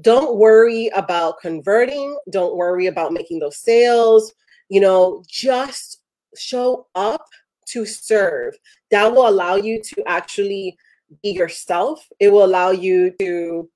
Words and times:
don't 0.00 0.36
worry 0.36 0.90
about 0.94 1.40
converting, 1.40 2.16
don't 2.30 2.56
worry 2.56 2.86
about 2.86 3.12
making 3.12 3.38
those 3.38 3.58
sales, 3.58 4.32
you 4.68 4.80
know, 4.80 5.22
just 5.28 6.00
show 6.36 6.86
up 6.94 7.26
to 7.66 7.84
serve. 7.84 8.56
That 8.90 9.12
will 9.12 9.28
allow 9.28 9.56
you 9.56 9.82
to 9.82 10.02
actually 10.06 10.78
be 11.22 11.30
yourself. 11.30 12.06
It 12.18 12.30
will 12.30 12.44
allow 12.44 12.70
you 12.70 13.10
to 13.18 13.68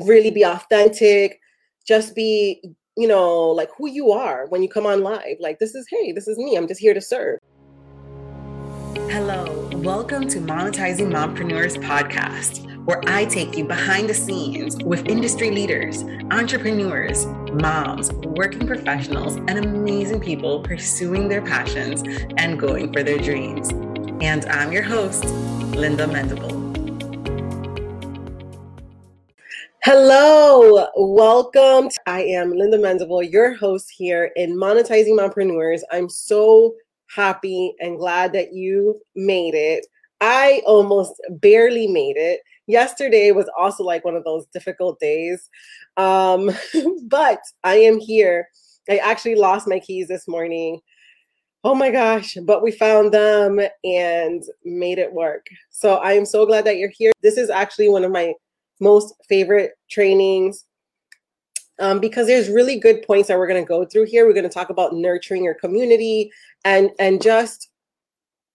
really 0.00 0.30
be 0.30 0.44
authentic, 0.44 1.40
just 1.86 2.14
be, 2.16 2.62
you 2.96 3.06
know, 3.06 3.48
like 3.48 3.70
who 3.76 3.88
you 3.88 4.10
are 4.10 4.46
when 4.48 4.62
you 4.62 4.68
come 4.68 4.86
on 4.86 5.02
live. 5.02 5.36
Like, 5.38 5.58
this 5.58 5.74
is, 5.74 5.86
hey, 5.88 6.10
this 6.10 6.26
is 6.26 6.38
me. 6.38 6.56
I'm 6.56 6.66
just 6.66 6.80
here 6.80 6.94
to 6.94 7.00
serve. 7.00 7.38
Hello, 9.10 9.70
welcome 9.74 10.26
to 10.28 10.38
Monetizing 10.38 11.12
Mompreneurs 11.12 11.76
podcast 11.82 12.77
where 12.84 13.00
I 13.06 13.24
take 13.24 13.56
you 13.56 13.64
behind 13.64 14.08
the 14.08 14.14
scenes 14.14 14.76
with 14.84 15.06
industry 15.06 15.50
leaders, 15.50 16.04
entrepreneurs, 16.30 17.26
moms, 17.52 18.12
working 18.12 18.66
professionals, 18.66 19.36
and 19.36 19.58
amazing 19.58 20.20
people 20.20 20.62
pursuing 20.62 21.28
their 21.28 21.42
passions 21.42 22.02
and 22.36 22.58
going 22.58 22.92
for 22.92 23.02
their 23.02 23.18
dreams. 23.18 23.70
And 24.22 24.44
I'm 24.46 24.72
your 24.72 24.82
host, 24.82 25.24
Linda 25.74 26.06
Mendable. 26.06 26.68
Hello, 29.84 30.88
welcome. 30.96 31.88
I 32.06 32.22
am 32.24 32.50
Linda 32.52 32.78
Mendable, 32.78 33.30
your 33.30 33.54
host 33.54 33.90
here 33.90 34.32
in 34.36 34.56
Monetizing 34.56 35.16
Mompreneurs. 35.18 35.80
I'm 35.90 36.08
so 36.08 36.74
happy 37.14 37.74
and 37.80 37.98
glad 37.98 38.32
that 38.34 38.52
you 38.52 39.00
made 39.14 39.54
it. 39.54 39.86
I 40.20 40.62
almost 40.66 41.14
barely 41.30 41.86
made 41.86 42.16
it 42.16 42.40
yesterday 42.68 43.32
was 43.32 43.50
also 43.58 43.82
like 43.82 44.04
one 44.04 44.14
of 44.14 44.24
those 44.24 44.46
difficult 44.52 45.00
days. 45.00 45.48
Um, 45.96 46.50
but 47.08 47.40
I 47.64 47.76
am 47.76 47.98
here. 47.98 48.48
I 48.88 48.98
actually 48.98 49.34
lost 49.34 49.66
my 49.66 49.80
keys 49.80 50.06
this 50.06 50.28
morning. 50.28 50.80
Oh 51.64 51.74
my 51.74 51.90
gosh, 51.90 52.36
but 52.44 52.62
we 52.62 52.70
found 52.70 53.12
them 53.12 53.60
and 53.82 54.44
made 54.64 54.98
it 54.98 55.12
work. 55.12 55.46
So 55.70 55.96
I 55.96 56.12
am 56.12 56.24
so 56.24 56.46
glad 56.46 56.64
that 56.66 56.76
you're 56.76 56.92
here. 56.96 57.12
This 57.20 57.36
is 57.36 57.50
actually 57.50 57.88
one 57.88 58.04
of 58.04 58.12
my 58.12 58.34
most 58.80 59.12
favorite 59.28 59.72
trainings 59.90 60.64
um, 61.80 61.98
because 61.98 62.26
there's 62.26 62.48
really 62.48 62.78
good 62.78 63.02
points 63.02 63.28
that 63.28 63.38
we're 63.38 63.48
going 63.48 63.62
to 63.62 63.68
go 63.68 63.84
through 63.84 64.06
here. 64.06 64.26
We're 64.26 64.34
going 64.34 64.44
to 64.44 64.48
talk 64.48 64.70
about 64.70 64.94
nurturing 64.94 65.44
your 65.44 65.54
community 65.54 66.30
and 66.64 66.90
and 66.98 67.20
just 67.20 67.70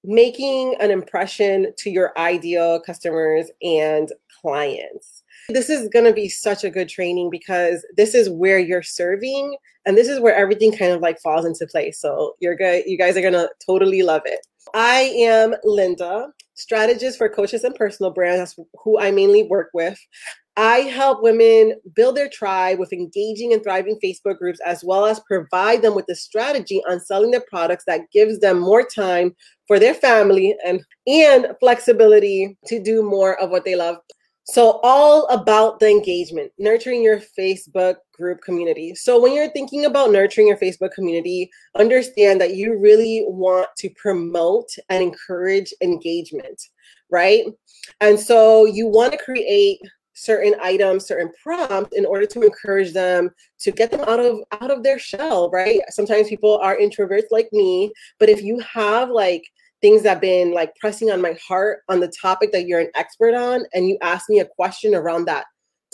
making 0.03 0.75
an 0.79 0.91
impression 0.91 1.73
to 1.77 1.89
your 1.89 2.17
ideal 2.17 2.79
customers 2.79 3.49
and 3.61 4.11
clients. 4.41 5.23
This 5.49 5.69
is 5.69 5.89
going 5.89 6.05
to 6.05 6.13
be 6.13 6.29
such 6.29 6.63
a 6.63 6.69
good 6.69 6.89
training 6.89 7.29
because 7.29 7.85
this 7.97 8.15
is 8.15 8.29
where 8.29 8.59
you're 8.59 8.83
serving 8.83 9.55
and 9.85 9.97
this 9.97 10.07
is 10.07 10.19
where 10.19 10.35
everything 10.35 10.71
kind 10.71 10.91
of 10.91 11.01
like 11.01 11.19
falls 11.19 11.45
into 11.45 11.67
place. 11.67 11.99
So 11.99 12.35
you're 12.39 12.55
good. 12.55 12.83
You 12.85 12.97
guys 12.97 13.17
are 13.17 13.21
going 13.21 13.33
to 13.33 13.49
totally 13.65 14.03
love 14.03 14.21
it. 14.25 14.45
I 14.73 15.13
am 15.17 15.55
Linda, 15.63 16.29
strategist 16.53 17.17
for 17.17 17.27
coaches 17.27 17.63
and 17.63 17.75
personal 17.75 18.11
brands. 18.11 18.39
That's 18.39 18.67
who 18.83 18.99
I 18.99 19.11
mainly 19.11 19.43
work 19.43 19.69
with. 19.73 19.99
I 20.55 20.79
help 20.79 21.23
women 21.23 21.79
build 21.95 22.15
their 22.15 22.29
tribe 22.29 22.77
with 22.77 22.93
engaging 22.93 23.53
and 23.53 23.63
thriving 23.63 23.99
Facebook 24.03 24.37
groups, 24.37 24.59
as 24.65 24.83
well 24.83 25.05
as 25.05 25.19
provide 25.21 25.81
them 25.81 25.95
with 25.95 26.05
the 26.05 26.15
strategy 26.15 26.81
on 26.87 26.99
selling 26.99 27.31
their 27.31 27.45
products 27.49 27.85
that 27.87 28.11
gives 28.11 28.39
them 28.39 28.59
more 28.59 28.83
time 28.83 29.35
for 29.67 29.79
their 29.79 29.95
family 29.95 30.55
and, 30.63 30.83
and 31.07 31.47
flexibility 31.59 32.55
to 32.67 32.81
do 32.81 33.01
more 33.01 33.39
of 33.41 33.49
what 33.49 33.65
they 33.65 33.75
love. 33.75 33.97
So, 34.45 34.81
all 34.83 35.25
about 35.27 35.79
the 35.79 35.89
engagement, 35.89 36.51
nurturing 36.59 37.01
your 37.01 37.19
Facebook 37.19 37.95
group 38.13 38.41
community. 38.41 38.93
So, 38.93 39.19
when 39.19 39.33
you're 39.33 39.49
thinking 39.51 39.85
about 39.85 40.11
nurturing 40.11 40.47
your 40.47 40.57
Facebook 40.57 40.91
community, 40.91 41.49
understand 41.79 42.41
that 42.41 42.55
you 42.55 42.77
really 42.77 43.23
want 43.25 43.69
to 43.77 43.89
promote 43.91 44.67
and 44.89 45.01
encourage 45.01 45.73
engagement, 45.81 46.61
right? 47.09 47.45
And 48.01 48.19
so, 48.19 48.65
you 48.65 48.85
want 48.85 49.13
to 49.13 49.17
create 49.17 49.79
certain 50.13 50.55
items 50.61 51.07
certain 51.07 51.31
prompts 51.41 51.95
in 51.97 52.05
order 52.05 52.25
to 52.25 52.41
encourage 52.41 52.93
them 52.93 53.29
to 53.59 53.71
get 53.71 53.91
them 53.91 54.01
out 54.01 54.19
of 54.19 54.39
out 54.61 54.71
of 54.71 54.83
their 54.83 54.99
shell 54.99 55.49
right 55.49 55.81
sometimes 55.89 56.29
people 56.29 56.59
are 56.59 56.77
introverts 56.77 57.31
like 57.31 57.49
me 57.51 57.91
but 58.19 58.29
if 58.29 58.41
you 58.41 58.59
have 58.59 59.09
like 59.09 59.43
things 59.81 60.03
that 60.03 60.09
have 60.09 60.21
been 60.21 60.53
like 60.53 60.73
pressing 60.79 61.11
on 61.11 61.21
my 61.21 61.37
heart 61.45 61.79
on 61.89 61.99
the 61.99 62.13
topic 62.21 62.51
that 62.51 62.67
you're 62.67 62.79
an 62.79 62.91
expert 62.95 63.33
on 63.33 63.63
and 63.73 63.87
you 63.87 63.97
ask 64.01 64.29
me 64.29 64.39
a 64.39 64.45
question 64.45 64.93
around 64.93 65.25
that 65.25 65.45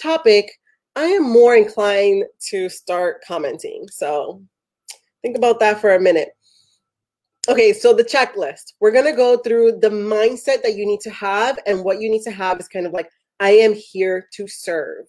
topic 0.01 0.51
i 0.95 1.05
am 1.05 1.23
more 1.23 1.55
inclined 1.55 2.23
to 2.39 2.67
start 2.69 3.23
commenting 3.25 3.87
so 3.89 4.41
think 5.21 5.37
about 5.37 5.59
that 5.59 5.79
for 5.79 5.95
a 5.95 5.99
minute 5.99 6.29
Okay, 7.49 7.73
so 7.73 7.95
the 7.95 8.03
checklist. 8.03 8.73
We're 8.79 8.91
going 8.91 9.05
to 9.05 9.15
go 9.15 9.37
through 9.37 9.79
the 9.79 9.89
mindset 9.89 10.61
that 10.61 10.75
you 10.75 10.85
need 10.85 10.99
to 10.99 11.09
have. 11.09 11.57
And 11.65 11.83
what 11.83 11.99
you 11.99 12.07
need 12.07 12.21
to 12.23 12.31
have 12.31 12.59
is 12.59 12.67
kind 12.67 12.85
of 12.85 12.93
like 12.93 13.09
I 13.39 13.51
am 13.51 13.73
here 13.73 14.27
to 14.33 14.47
serve. 14.47 15.05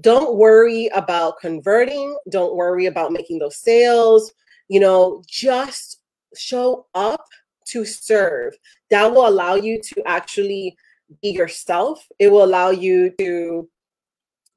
Don't 0.00 0.36
worry 0.36 0.88
about 0.94 1.40
converting. 1.40 2.16
Don't 2.30 2.54
worry 2.54 2.86
about 2.86 3.12
making 3.12 3.38
those 3.38 3.56
sales. 3.56 4.32
You 4.68 4.80
know, 4.80 5.22
just 5.26 6.02
show 6.36 6.86
up 6.94 7.24
to 7.68 7.84
serve. 7.84 8.54
That 8.90 9.12
will 9.12 9.28
allow 9.28 9.54
you 9.54 9.80
to 9.80 10.02
actually 10.06 10.76
be 11.22 11.30
yourself. 11.30 12.06
It 12.18 12.28
will 12.28 12.44
allow 12.44 12.70
you 12.70 13.12
to 13.18 13.68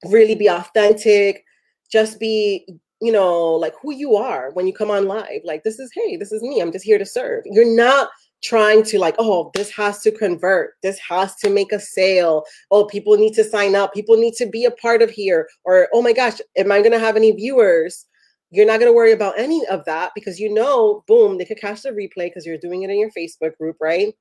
really 0.06 0.36
be 0.36 0.48
authentic, 0.48 1.46
just 1.92 2.20
be, 2.20 2.68
you 3.02 3.12
know, 3.12 3.54
like 3.54 3.74
who 3.82 3.94
you 3.94 4.16
are 4.16 4.52
when 4.52 4.68
you 4.68 4.74
come 4.74 4.92
on 4.92 5.06
live. 5.06 5.42
Like, 5.44 5.64
this 5.64 5.80
is, 5.80 5.92
hey, 5.94 6.18
this 6.18 6.32
is 6.32 6.42
me. 6.42 6.60
I'm 6.60 6.72
just 6.72 6.86
here 6.86 6.98
to 6.98 7.06
serve. 7.06 7.44
You're 7.46 7.76
not 7.76 8.10
trying 8.42 8.84
to 8.84 9.00
like 9.00 9.16
oh 9.20 9.52
this 9.54 9.72
has 9.72 10.02
to 10.02 10.12
convert. 10.12 10.76
This 10.84 11.00
has 11.00 11.36
to 11.38 11.50
make 11.50 11.72
a 11.72 11.80
sale. 11.80 12.44
Oh 12.72 12.86
people 12.86 13.18
need 13.18 13.34
to 13.34 13.44
sign 13.44 13.76
up. 13.76 13.94
People 13.94 14.18
need 14.18 14.34
to 14.36 14.46
be 14.46 14.66
a 14.66 14.72
part 14.72 15.02
of 15.02 15.10
here. 15.10 15.48
Or 15.64 15.88
oh 15.94 16.02
my 16.02 16.14
gosh 16.14 16.40
am 16.58 16.72
i 16.72 16.80
going 16.80 16.92
to 16.92 17.00
have 17.00 17.16
any 17.16 17.32
viewers? 17.32 18.06
You're 18.54 18.66
not 18.66 18.82
going 18.82 18.92
to 18.92 18.96
worry 18.96 19.14
about 19.14 19.40
any 19.40 19.66
of 19.68 19.86
that 19.86 20.12
because 20.14 20.38
you 20.38 20.54
know 20.54 21.06
boom 21.08 21.38
they 21.38 21.46
could 21.46 21.62
catch 21.62 21.84
the 21.84 21.92
replay 21.92 22.26
because 22.26 22.46
you're 22.46 22.58
doing 22.58 22.84
it 22.84 22.90
in 22.90 23.00
your 23.00 23.12
facebook 23.12 23.56
group 23.58 23.78
right? 23.80 24.14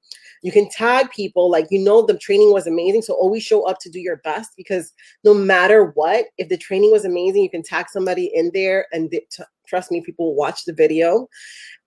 You 0.43 0.53
can 0.53 0.71
tag 0.71 1.11
people 1.11 1.51
like 1.51 1.67
you 1.71 1.81
know 1.81 2.05
the 2.07 2.17
training 2.19 2.53
was 2.53 2.67
amazing 2.67 3.03
so 3.03 3.15
always 3.15 3.43
show 3.43 3.67
up 3.67 3.79
to 3.81 3.91
do 3.91 3.99
your 3.99 4.19
best 4.19 4.51
because 4.57 4.93
no 5.25 5.35
matter 5.35 5.93
what 5.95 6.27
if 6.39 6.49
the 6.49 6.57
training 6.57 6.93
was 6.93 7.05
amazing 7.05 7.43
you 7.43 7.51
can 7.51 7.63
tag 7.63 7.87
somebody 7.89 8.31
in 8.35 8.51
there 8.55 8.87
and 8.93 9.11
t- 9.11 9.43
trust 9.71 9.91
me 9.91 10.03
people 10.03 10.35
watch 10.35 10.65
the 10.65 10.75
video. 10.75 11.29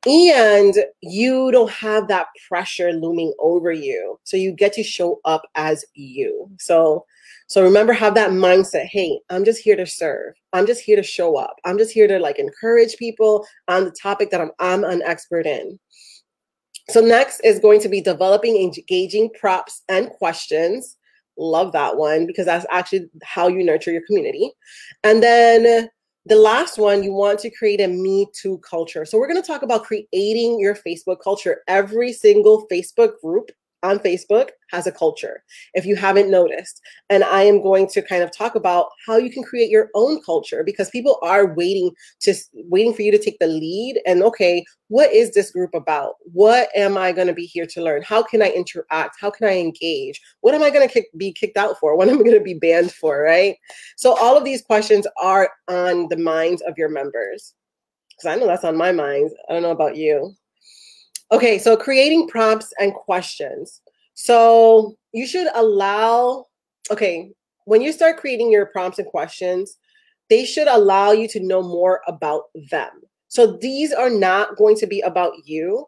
And 0.05 0.73
you 1.01 1.51
don't 1.51 1.71
have 1.71 2.07
that 2.07 2.27
pressure 2.49 2.91
looming 2.91 3.33
over 3.39 3.71
you. 3.71 4.19
So 4.23 4.35
you 4.35 4.51
get 4.51 4.73
to 4.73 4.83
show 4.83 5.19
up 5.25 5.43
as 5.55 5.85
you. 5.93 6.49
So 6.59 7.05
so 7.47 7.61
remember 7.61 7.93
have 7.93 8.15
that 8.15 8.31
mindset 8.31 8.85
hey 8.85 9.19
i'm 9.29 9.45
just 9.45 9.61
here 9.61 9.75
to 9.75 9.85
serve. 9.85 10.33
I'm 10.53 10.65
just 10.65 10.81
here 10.81 10.95
to 10.95 11.03
show 11.03 11.35
up. 11.35 11.55
I'm 11.65 11.77
just 11.77 11.91
here 11.91 12.07
to 12.07 12.19
like 12.19 12.39
encourage 12.39 12.95
people 12.97 13.45
on 13.67 13.85
the 13.85 13.91
topic 13.91 14.31
that 14.31 14.41
i'm, 14.41 14.51
I'm 14.59 14.83
an 14.83 15.01
expert 15.03 15.45
in. 15.45 15.79
So 16.89 16.99
next 16.99 17.39
is 17.41 17.59
going 17.59 17.79
to 17.81 17.89
be 17.89 18.01
developing 18.01 18.57
engaging 18.57 19.29
prompts 19.39 19.83
and 19.87 20.09
questions. 20.09 20.97
Love 21.37 21.71
that 21.73 21.97
one 21.97 22.27
because 22.27 22.45
that's 22.45 22.65
actually 22.69 23.09
how 23.23 23.47
you 23.47 23.63
nurture 23.63 23.91
your 23.91 24.05
community. 24.05 24.51
And 25.03 25.23
then 25.23 25.89
the 26.25 26.35
last 26.35 26.77
one, 26.77 27.03
you 27.03 27.11
want 27.11 27.39
to 27.39 27.49
create 27.49 27.81
a 27.81 27.87
Me 27.87 28.27
Too 28.33 28.57
culture. 28.59 29.05
So, 29.05 29.17
we're 29.17 29.27
going 29.27 29.41
to 29.41 29.47
talk 29.47 29.61
about 29.61 29.83
creating 29.83 30.59
your 30.59 30.75
Facebook 30.75 31.17
culture. 31.21 31.61
Every 31.67 32.13
single 32.13 32.67
Facebook 32.67 33.19
group 33.21 33.51
on 33.83 33.99
Facebook 33.99 34.49
has 34.71 34.87
a 34.87 34.91
culture, 34.91 35.43
if 35.73 35.85
you 35.85 35.95
haven't 35.95 36.31
noticed. 36.31 36.81
And 37.09 37.23
I 37.23 37.43
am 37.43 37.61
going 37.61 37.87
to 37.89 38.01
kind 38.01 38.23
of 38.23 38.35
talk 38.35 38.55
about 38.55 38.87
how 39.05 39.17
you 39.17 39.29
can 39.29 39.43
create 39.43 39.69
your 39.69 39.89
own 39.93 40.21
culture 40.23 40.63
because 40.63 40.89
people 40.89 41.19
are 41.21 41.53
waiting 41.53 41.91
just 42.21 42.49
waiting 42.53 42.93
for 42.93 43.03
you 43.03 43.11
to 43.11 43.19
take 43.19 43.37
the 43.39 43.47
lead 43.47 44.01
and 44.05 44.23
okay, 44.23 44.63
what 44.87 45.11
is 45.11 45.31
this 45.31 45.51
group 45.51 45.73
about? 45.73 46.15
What 46.21 46.69
am 46.75 46.97
I 46.97 47.11
going 47.11 47.27
to 47.27 47.33
be 47.33 47.45
here 47.45 47.65
to 47.65 47.81
learn? 47.81 48.01
How 48.03 48.23
can 48.23 48.41
I 48.41 48.49
interact? 48.49 49.17
How 49.19 49.29
can 49.29 49.47
I 49.47 49.57
engage? 49.57 50.21
What 50.41 50.53
am 50.53 50.63
I 50.63 50.69
going 50.69 50.87
to 50.87 51.03
be 51.17 51.33
kicked 51.33 51.57
out 51.57 51.79
for? 51.79 51.97
What 51.97 52.09
am 52.09 52.19
I 52.19 52.23
going 52.23 52.37
to 52.37 52.43
be 52.43 52.53
banned 52.53 52.91
for, 52.91 53.21
right? 53.21 53.55
So 53.97 54.17
all 54.17 54.37
of 54.37 54.43
these 54.43 54.61
questions 54.61 55.07
are 55.21 55.49
on 55.67 56.07
the 56.09 56.17
minds 56.17 56.61
of 56.61 56.77
your 56.77 56.89
members. 56.89 57.53
Cuz 58.19 58.27
I 58.27 58.35
know 58.35 58.47
that's 58.47 58.63
on 58.63 58.77
my 58.77 58.91
mind. 58.91 59.31
I 59.49 59.53
don't 59.53 59.63
know 59.63 59.71
about 59.71 59.95
you. 59.97 60.35
Okay, 61.33 61.57
so 61.57 61.75
creating 61.75 62.27
prompts 62.27 62.71
and 62.79 62.93
questions. 62.93 63.81
So 64.13 64.95
you 65.13 65.25
should 65.25 65.47
allow, 65.55 66.45
okay, 66.91 67.31
when 67.65 67.81
you 67.81 67.91
start 67.91 68.17
creating 68.17 68.51
your 68.51 68.67
prompts 68.67 68.99
and 68.99 69.07
questions, 69.07 69.77
they 70.29 70.45
should 70.45 70.67
allow 70.67 71.11
you 71.11 71.27
to 71.29 71.39
know 71.39 71.63
more 71.63 72.01
about 72.07 72.43
them. 72.69 72.91
So 73.29 73.57
these 73.57 73.91
are 73.91 74.11
not 74.11 74.57
going 74.57 74.75
to 74.77 74.85
be 74.85 75.01
about 75.01 75.33
you. 75.43 75.87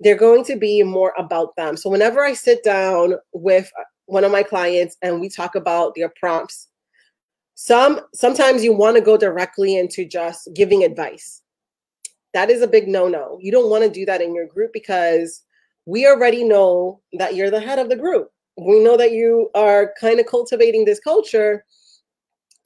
They're 0.00 0.14
going 0.14 0.44
to 0.44 0.56
be 0.56 0.82
more 0.82 1.14
about 1.16 1.56
them. 1.56 1.78
So 1.78 1.88
whenever 1.88 2.22
I 2.22 2.34
sit 2.34 2.62
down 2.62 3.14
with 3.32 3.72
one 4.06 4.24
of 4.24 4.32
my 4.32 4.42
clients 4.42 4.98
and 5.00 5.22
we 5.22 5.30
talk 5.30 5.54
about 5.54 5.94
their 5.94 6.12
prompts, 6.20 6.68
Some 7.54 8.00
sometimes 8.14 8.64
you 8.64 8.74
want 8.74 8.96
to 8.96 9.02
go 9.02 9.16
directly 9.16 9.76
into 9.76 10.04
just 10.04 10.50
giving 10.54 10.84
advice. 10.84 11.42
That 12.34 12.50
is 12.50 12.62
a 12.62 12.66
big 12.66 12.88
no-no. 12.88 13.38
You 13.40 13.52
don't 13.52 13.70
want 13.70 13.84
to 13.84 13.90
do 13.90 14.06
that 14.06 14.20
in 14.20 14.34
your 14.34 14.46
group 14.46 14.72
because 14.72 15.42
we 15.86 16.06
already 16.06 16.44
know 16.44 17.00
that 17.18 17.34
you're 17.34 17.50
the 17.50 17.60
head 17.60 17.78
of 17.78 17.88
the 17.88 17.96
group. 17.96 18.30
We 18.56 18.80
know 18.80 18.96
that 18.96 19.12
you 19.12 19.50
are 19.54 19.94
kind 20.00 20.20
of 20.20 20.26
cultivating 20.26 20.84
this 20.84 21.00
culture. 21.00 21.64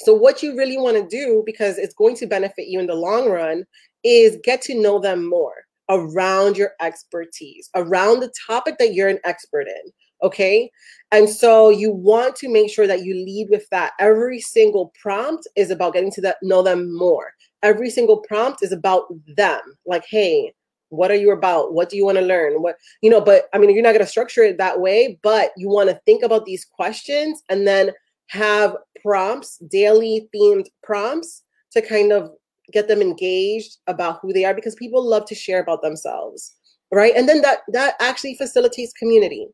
So, 0.00 0.14
what 0.14 0.42
you 0.42 0.56
really 0.56 0.76
want 0.76 0.96
to 0.96 1.08
do, 1.08 1.42
because 1.46 1.78
it's 1.78 1.94
going 1.94 2.16
to 2.16 2.26
benefit 2.26 2.66
you 2.68 2.80
in 2.80 2.86
the 2.86 2.94
long 2.94 3.30
run, 3.30 3.64
is 4.04 4.38
get 4.44 4.60
to 4.62 4.80
know 4.80 5.00
them 5.00 5.28
more 5.28 5.54
around 5.88 6.56
your 6.56 6.72
expertise, 6.80 7.70
around 7.74 8.20
the 8.20 8.32
topic 8.46 8.76
that 8.78 8.94
you're 8.94 9.08
an 9.08 9.20
expert 9.24 9.68
in. 9.68 9.92
Okay. 10.22 10.70
And 11.12 11.28
so 11.28 11.70
you 11.70 11.92
want 11.92 12.36
to 12.36 12.48
make 12.48 12.70
sure 12.70 12.86
that 12.86 13.04
you 13.04 13.14
lead 13.14 13.48
with 13.50 13.68
that. 13.70 13.92
Every 14.00 14.40
single 14.40 14.92
prompt 15.00 15.46
is 15.56 15.70
about 15.70 15.92
getting 15.92 16.10
to 16.12 16.20
that, 16.22 16.36
know 16.42 16.62
them 16.62 16.96
more. 16.96 17.32
Every 17.66 17.90
single 17.90 18.18
prompt 18.18 18.62
is 18.62 18.70
about 18.70 19.06
them. 19.36 19.60
Like, 19.86 20.04
hey, 20.08 20.52
what 20.90 21.10
are 21.10 21.16
you 21.16 21.32
about? 21.32 21.74
What 21.74 21.88
do 21.88 21.96
you 21.96 22.04
want 22.04 22.18
to 22.18 22.24
learn? 22.24 22.62
What, 22.62 22.76
you 23.02 23.10
know, 23.10 23.20
but 23.20 23.48
I 23.52 23.58
mean, 23.58 23.74
you're 23.74 23.82
not 23.82 23.90
going 23.90 24.04
to 24.04 24.06
structure 24.06 24.44
it 24.44 24.56
that 24.58 24.80
way, 24.80 25.18
but 25.22 25.50
you 25.56 25.68
want 25.68 25.90
to 25.90 26.00
think 26.06 26.22
about 26.22 26.44
these 26.44 26.64
questions 26.64 27.42
and 27.48 27.66
then 27.66 27.90
have 28.28 28.76
prompts, 29.02 29.58
daily 29.68 30.28
themed 30.34 30.66
prompts 30.84 31.42
to 31.72 31.82
kind 31.82 32.12
of 32.12 32.30
get 32.72 32.86
them 32.86 33.00
engaged 33.00 33.78
about 33.88 34.20
who 34.22 34.32
they 34.32 34.44
are 34.44 34.54
because 34.54 34.76
people 34.76 35.04
love 35.04 35.24
to 35.26 35.34
share 35.34 35.60
about 35.60 35.82
themselves, 35.82 36.54
right? 36.92 37.14
And 37.16 37.28
then 37.28 37.42
that 37.42 37.60
that 37.72 37.94
actually 38.00 38.36
facilitates 38.36 38.92
community. 38.92 39.48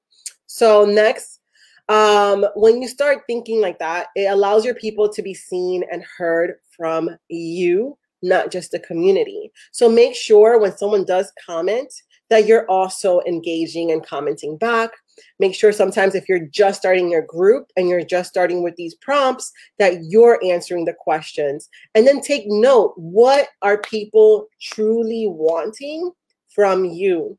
So 0.47 0.85
next, 0.85 1.41
um, 1.89 2.47
when 2.55 2.81
you 2.81 2.89
start 2.89 3.23
thinking 3.27 3.61
like 3.61 3.79
that, 3.79 4.09
it 4.17 4.27
allows 4.27 4.65
your 4.65 4.75
people 4.75 5.09
to 5.09 5.23
be 5.23 5.35
seen 5.35 5.83
and 5.91 6.05
heard 6.19 6.57
from 6.77 7.11
you 7.29 7.97
not 8.23 8.51
just 8.51 8.71
the 8.71 8.79
community. 8.81 9.51
So 9.73 9.89
make 9.89 10.15
sure 10.15 10.59
when 10.59 10.77
someone 10.77 11.05
does 11.05 11.33
comment 11.45 11.93
that 12.33 12.47
you're 12.47 12.65
also 12.71 13.21
engaging 13.27 13.91
and 13.93 14.03
commenting 14.07 14.57
back. 14.57 14.91
Make 15.39 15.55
sure 15.55 15.71
sometimes 15.71 16.15
if 16.15 16.31
you're 16.31 16.47
just 16.47 16.81
starting 16.81 17.11
your 17.11 17.21
group 17.21 17.71
and 17.77 17.91
you're 17.91 18.05
just 18.05 18.31
starting 18.31 18.63
with 18.63 18.75
these 18.77 18.95
prompts 18.95 19.53
that 19.79 20.05
you're 20.05 20.43
answering 20.43 20.87
the 20.87 20.95
questions. 20.95 21.69
And 21.95 22.07
then 22.07 22.23
take 22.23 22.45
note 22.47 22.95
what 22.97 23.49
are 23.61 23.83
people 23.83 24.47
truly 24.63 25.27
wanting 25.29 26.11
from 26.49 26.87
you? 26.87 27.37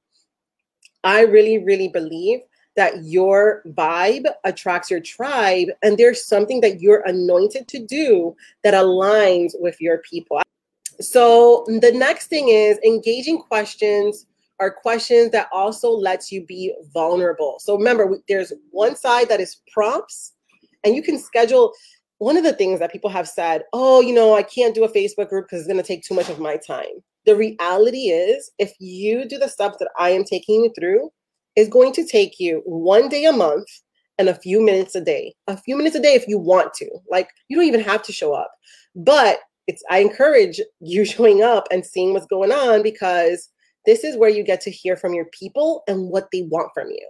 I 1.03 1.21
really 1.21 1.57
really 1.57 1.87
believe 1.87 2.41
that 2.75 3.03
your 3.03 3.63
vibe 3.69 4.25
attracts 4.43 4.91
your 4.91 4.99
tribe 4.99 5.69
and 5.81 5.97
there's 5.97 6.23
something 6.23 6.61
that 6.61 6.81
you're 6.81 7.03
anointed 7.07 7.67
to 7.69 7.79
do 7.79 8.35
that 8.63 8.75
aligns 8.75 9.53
with 9.59 9.81
your 9.81 9.99
people. 9.99 10.39
So 10.99 11.65
the 11.67 11.91
next 11.91 12.27
thing 12.27 12.49
is 12.49 12.77
engaging 12.85 13.39
questions 13.39 14.25
are 14.59 14.71
questions 14.71 15.31
that 15.31 15.49
also 15.51 15.89
lets 15.89 16.31
you 16.31 16.45
be 16.45 16.73
vulnerable. 16.93 17.57
So 17.59 17.75
remember, 17.75 18.17
there's 18.27 18.53
one 18.71 18.95
side 18.95 19.29
that 19.29 19.41
is 19.41 19.61
prompts, 19.71 20.33
and 20.83 20.95
you 20.95 21.01
can 21.01 21.19
schedule. 21.19 21.73
One 22.19 22.37
of 22.37 22.43
the 22.43 22.53
things 22.53 22.79
that 22.79 22.91
people 22.91 23.09
have 23.09 23.27
said, 23.27 23.63
oh, 23.73 23.99
you 23.99 24.13
know, 24.13 24.33
I 24.35 24.43
can't 24.43 24.75
do 24.75 24.85
a 24.85 24.89
Facebook 24.89 25.27
group 25.27 25.45
because 25.45 25.59
it's 25.59 25.67
going 25.67 25.81
to 25.81 25.85
take 25.85 26.03
too 26.03 26.13
much 26.13 26.29
of 26.29 26.39
my 26.39 26.55
time. 26.55 27.01
The 27.25 27.35
reality 27.35 28.09
is, 28.09 28.51
if 28.59 28.71
you 28.79 29.25
do 29.27 29.37
the 29.37 29.49
stuff 29.49 29.77
that 29.79 29.89
I 29.99 30.11
am 30.11 30.23
taking 30.23 30.63
you 30.63 30.73
through, 30.79 31.11
is 31.55 31.67
going 31.67 31.91
to 31.93 32.05
take 32.05 32.39
you 32.39 32.61
one 32.65 33.09
day 33.09 33.25
a 33.25 33.33
month 33.33 33.67
and 34.17 34.29
a 34.29 34.35
few 34.35 34.61
minutes 34.63 34.95
a 34.95 35.01
day. 35.01 35.35
A 35.47 35.57
few 35.57 35.75
minutes 35.75 35.95
a 35.95 36.01
day 36.01 36.13
if 36.13 36.27
you 36.27 36.37
want 36.37 36.73
to. 36.75 36.89
Like 37.09 37.29
you 37.47 37.57
don't 37.57 37.65
even 37.65 37.81
have 37.81 38.03
to 38.03 38.13
show 38.13 38.33
up. 38.33 38.51
But 38.95 39.39
it's 39.67 39.83
I 39.89 39.99
encourage 39.99 40.61
you 40.79 41.05
showing 41.13 41.41
up 41.41 41.67
and 41.71 41.85
seeing 41.85 42.13
what's 42.13 42.27
going 42.27 42.51
on 42.51 42.83
because 42.83 43.49
this 43.85 44.03
is 44.03 44.17
where 44.17 44.29
you 44.29 44.43
get 44.43 44.61
to 44.61 44.71
hear 44.71 44.95
from 44.95 45.13
your 45.13 45.25
people 45.25 45.83
and 45.87 46.09
what 46.09 46.29
they 46.31 46.43
want 46.43 46.71
from 46.73 46.89
you. 46.89 47.07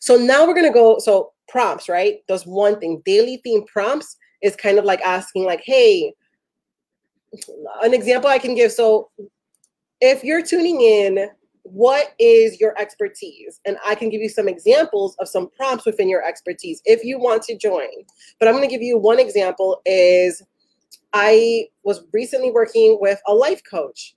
So 0.00 0.16
now 0.16 0.46
we're 0.46 0.54
to 0.66 0.70
go 0.70 0.98
so 0.98 1.32
prompts, 1.48 1.88
right? 1.88 2.18
That's 2.28 2.46
one 2.46 2.80
thing. 2.80 3.02
Daily 3.04 3.40
theme 3.44 3.64
prompts 3.66 4.16
is 4.42 4.56
kind 4.56 4.78
of 4.78 4.84
like 4.84 5.00
asking 5.02 5.44
like, 5.44 5.62
"Hey, 5.64 6.14
an 7.82 7.92
example 7.92 8.30
I 8.30 8.38
can 8.38 8.54
give 8.54 8.72
so 8.72 9.10
if 10.00 10.22
you're 10.24 10.42
tuning 10.42 10.80
in 10.80 11.28
what 11.72 12.14
is 12.18 12.60
your 12.60 12.78
expertise? 12.80 13.60
And 13.64 13.76
I 13.84 13.94
can 13.94 14.08
give 14.08 14.20
you 14.20 14.28
some 14.28 14.48
examples 14.48 15.16
of 15.18 15.28
some 15.28 15.50
prompts 15.50 15.84
within 15.84 16.08
your 16.08 16.24
expertise 16.24 16.80
if 16.84 17.04
you 17.04 17.18
want 17.18 17.42
to 17.44 17.56
join. 17.56 17.88
But 18.38 18.48
I'm 18.48 18.54
to 18.60 18.68
give 18.68 18.82
you 18.82 18.98
one 18.98 19.18
example 19.18 19.80
is 19.84 20.42
I 21.12 21.68
was 21.82 22.04
recently 22.12 22.50
working 22.50 22.98
with 23.00 23.20
a 23.26 23.34
life 23.34 23.62
coach, 23.68 24.14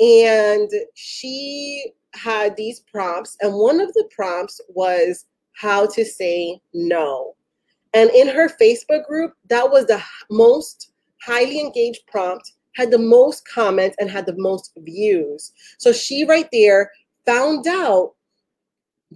and 0.00 0.70
she 0.94 1.92
had 2.14 2.56
these 2.56 2.80
prompts, 2.80 3.36
and 3.40 3.54
one 3.54 3.80
of 3.80 3.92
the 3.94 4.08
prompts 4.14 4.60
was 4.68 5.26
how 5.54 5.86
to 5.86 6.04
say 6.04 6.60
no. 6.74 7.34
And 7.94 8.10
in 8.10 8.28
her 8.28 8.48
Facebook 8.48 9.06
group, 9.06 9.34
that 9.48 9.70
was 9.70 9.86
the 9.86 10.02
most 10.30 10.92
highly 11.22 11.60
engaged 11.60 12.06
prompt, 12.06 12.52
had 12.74 12.90
the 12.90 12.98
most 12.98 13.46
comments, 13.46 13.96
and 13.98 14.10
had 14.10 14.26
the 14.26 14.36
most 14.36 14.72
views. 14.78 15.52
So 15.78 15.92
she 15.92 16.24
right 16.24 16.48
there 16.52 16.90
found 17.26 17.66
out 17.66 18.14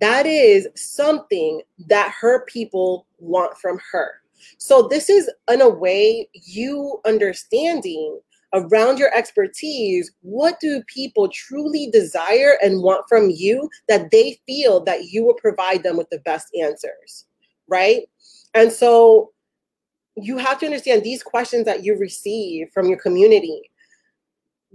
that 0.00 0.26
is 0.26 0.68
something 0.74 1.62
that 1.88 2.12
her 2.20 2.44
people 2.44 3.06
want 3.18 3.56
from 3.56 3.80
her. 3.92 4.22
So 4.58 4.88
this 4.88 5.08
is 5.10 5.30
in 5.50 5.60
a 5.60 5.68
way 5.68 6.28
you 6.32 7.00
understanding 7.04 8.20
around 8.52 8.98
your 8.98 9.12
expertise 9.14 10.12
what 10.22 10.58
do 10.60 10.82
people 10.86 11.28
truly 11.28 11.90
desire 11.90 12.56
and 12.62 12.82
want 12.82 13.04
from 13.08 13.28
you 13.28 13.68
that 13.88 14.10
they 14.12 14.38
feel 14.46 14.82
that 14.84 15.06
you 15.06 15.24
will 15.24 15.34
provide 15.34 15.82
them 15.82 15.96
with 15.96 16.08
the 16.10 16.20
best 16.20 16.48
answers 16.60 17.26
right? 17.68 18.02
And 18.54 18.72
so 18.72 19.32
you 20.16 20.38
have 20.38 20.58
to 20.60 20.66
understand 20.66 21.02
these 21.02 21.22
questions 21.22 21.64
that 21.66 21.84
you 21.84 21.98
receive 21.98 22.68
from 22.72 22.86
your 22.88 22.98
community 22.98 23.62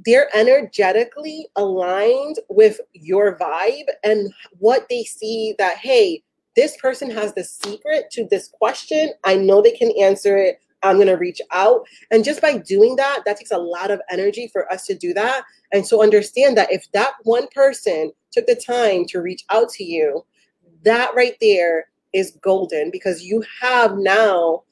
they're 0.05 0.35
energetically 0.35 1.47
aligned 1.55 2.37
with 2.49 2.79
your 2.93 3.37
vibe 3.37 3.87
and 4.03 4.33
what 4.57 4.87
they 4.89 5.03
see 5.03 5.53
that 5.57 5.77
hey 5.77 6.23
this 6.56 6.77
person 6.77 7.09
has 7.12 7.33
the 7.33 7.44
secret 7.44 8.06
to 8.12 8.27
this 8.30 8.48
question. 8.48 9.12
I 9.24 9.36
know 9.36 9.62
they 9.62 9.71
can 9.71 9.92
answer 10.00 10.38
it. 10.38 10.59
I'm 10.83 10.95
going 10.95 11.07
to 11.07 11.13
reach 11.13 11.42
out. 11.51 11.86
And 12.09 12.24
just 12.24 12.42
by 12.42 12.57
doing 12.57 12.95
that, 12.95 13.21
that 13.25 13.38
takes 13.38 13.51
a 13.51 13.57
lot 13.57 13.92
of 13.92 14.01
energy 14.09 14.49
for 14.52 14.71
us 14.71 14.85
to 14.87 14.95
do 14.95 15.14
that. 15.14 15.44
And 15.71 15.85
so 15.85 16.02
understand 16.02 16.57
that 16.57 16.71
if 16.71 16.92
that 16.94 17.14
one 17.23 17.47
person 17.54 18.11
took 18.31 18.47
the 18.47 18.56
time 18.56 19.06
to 19.09 19.21
reach 19.21 19.44
out 19.52 19.69
to 19.69 19.83
you, 19.83 20.25
that 20.83 21.11
right 21.16 21.35
there 21.40 21.87
is 22.14 22.37
golden 22.42 22.90
because 22.92 23.23
you 23.23 23.44
have 23.61 23.97
now 23.97 24.64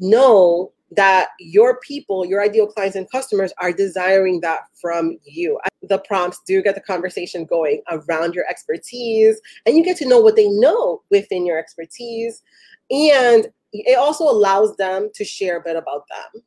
know 0.00 0.72
that 0.90 1.28
your 1.38 1.78
people, 1.80 2.24
your 2.24 2.42
ideal 2.42 2.66
clients 2.66 2.96
and 2.96 3.10
customers 3.10 3.52
are 3.58 3.72
desiring 3.72 4.40
that 4.40 4.60
from 4.80 5.18
you. 5.24 5.58
The 5.82 5.98
prompts 5.98 6.40
do 6.46 6.62
get 6.62 6.74
the 6.74 6.80
conversation 6.80 7.44
going 7.44 7.82
around 7.90 8.34
your 8.34 8.46
expertise, 8.48 9.40
and 9.66 9.76
you 9.76 9.84
get 9.84 9.98
to 9.98 10.08
know 10.08 10.20
what 10.20 10.36
they 10.36 10.48
know 10.48 11.02
within 11.10 11.44
your 11.44 11.58
expertise. 11.58 12.42
And 12.90 13.48
it 13.72 13.98
also 13.98 14.24
allows 14.24 14.76
them 14.76 15.10
to 15.14 15.24
share 15.24 15.58
a 15.58 15.62
bit 15.62 15.76
about 15.76 16.04
them. 16.08 16.42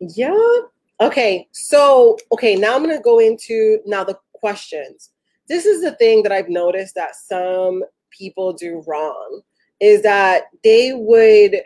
Yeah. 0.00 0.58
Okay. 1.00 1.48
So, 1.52 2.16
okay, 2.32 2.54
now 2.54 2.76
I'm 2.76 2.84
going 2.84 2.96
to 2.96 3.02
go 3.02 3.18
into 3.18 3.80
now 3.84 4.04
the 4.04 4.18
questions. 4.32 5.10
This 5.48 5.66
is 5.66 5.82
the 5.82 5.92
thing 5.92 6.22
that 6.22 6.32
I've 6.32 6.48
noticed 6.48 6.94
that 6.94 7.16
some 7.16 7.82
people 8.10 8.52
do 8.52 8.82
wrong 8.86 9.40
is 9.80 10.02
that 10.02 10.44
they 10.62 10.92
would 10.92 11.62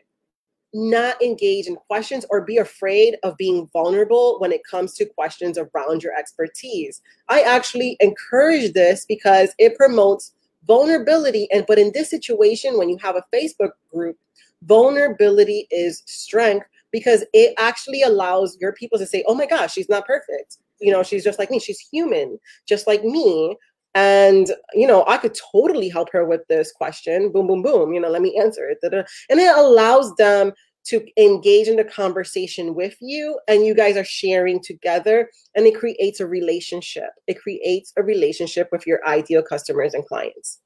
not 0.74 1.20
engage 1.20 1.66
in 1.66 1.76
questions 1.76 2.24
or 2.30 2.40
be 2.40 2.56
afraid 2.56 3.16
of 3.22 3.36
being 3.36 3.68
vulnerable 3.72 4.38
when 4.38 4.52
it 4.52 4.62
comes 4.68 4.94
to 4.94 5.04
questions 5.04 5.58
around 5.58 6.02
your 6.02 6.14
expertise. 6.18 7.02
I 7.28 7.42
actually 7.42 7.96
encourage 8.00 8.72
this 8.72 9.04
because 9.04 9.54
it 9.58 9.76
promotes 9.76 10.32
vulnerability 10.66 11.48
and 11.50 11.64
but 11.66 11.78
in 11.78 11.90
this 11.92 12.08
situation 12.08 12.78
when 12.78 12.88
you 12.88 12.96
have 12.98 13.16
a 13.16 13.24
Facebook 13.34 13.72
group, 13.92 14.16
vulnerability 14.62 15.66
is 15.70 16.02
strength 16.06 16.66
because 16.92 17.24
it 17.32 17.54
actually 17.58 18.02
allows 18.02 18.56
your 18.60 18.72
people 18.72 18.98
to 18.98 19.06
say, 19.06 19.24
"Oh 19.26 19.34
my 19.34 19.46
gosh, 19.46 19.72
she's 19.72 19.88
not 19.88 20.06
perfect. 20.06 20.58
You 20.80 20.92
know, 20.92 21.02
she's 21.02 21.24
just 21.24 21.38
like 21.38 21.50
me. 21.50 21.58
She's 21.58 21.80
human, 21.80 22.38
just 22.66 22.86
like 22.86 23.02
me." 23.04 23.56
And 23.94 24.52
you 24.72 24.86
know 24.86 25.04
i 25.06 25.18
could 25.18 25.34
totally 25.52 25.88
help 25.88 26.08
her 26.10 26.24
with 26.24 26.40
this 26.48 26.72
question 26.72 27.30
boom 27.30 27.46
boom 27.46 27.62
boom 27.62 27.92
you 27.92 28.00
know 28.00 28.08
let 28.08 28.22
me 28.22 28.38
answer 28.38 28.68
it 28.68 28.78
and 28.82 29.38
it 29.38 29.54
allows 29.56 30.14
them 30.16 30.52
to 30.84 31.04
engage 31.16 31.68
in 31.68 31.76
the 31.76 31.84
conversation 31.84 32.74
with 32.74 32.96
you 33.00 33.38
and 33.48 33.64
you 33.64 33.74
guys 33.74 33.96
are 33.96 34.04
sharing 34.04 34.60
together 34.60 35.30
and 35.54 35.66
it 35.66 35.78
creates 35.78 36.20
a 36.20 36.26
relationship. 36.26 37.10
It 37.26 37.40
creates 37.40 37.92
a 37.96 38.02
relationship 38.02 38.68
with 38.72 38.86
your 38.86 39.06
ideal 39.06 39.42
customers 39.42 39.94
and 39.94 40.04
clients. 40.06 40.58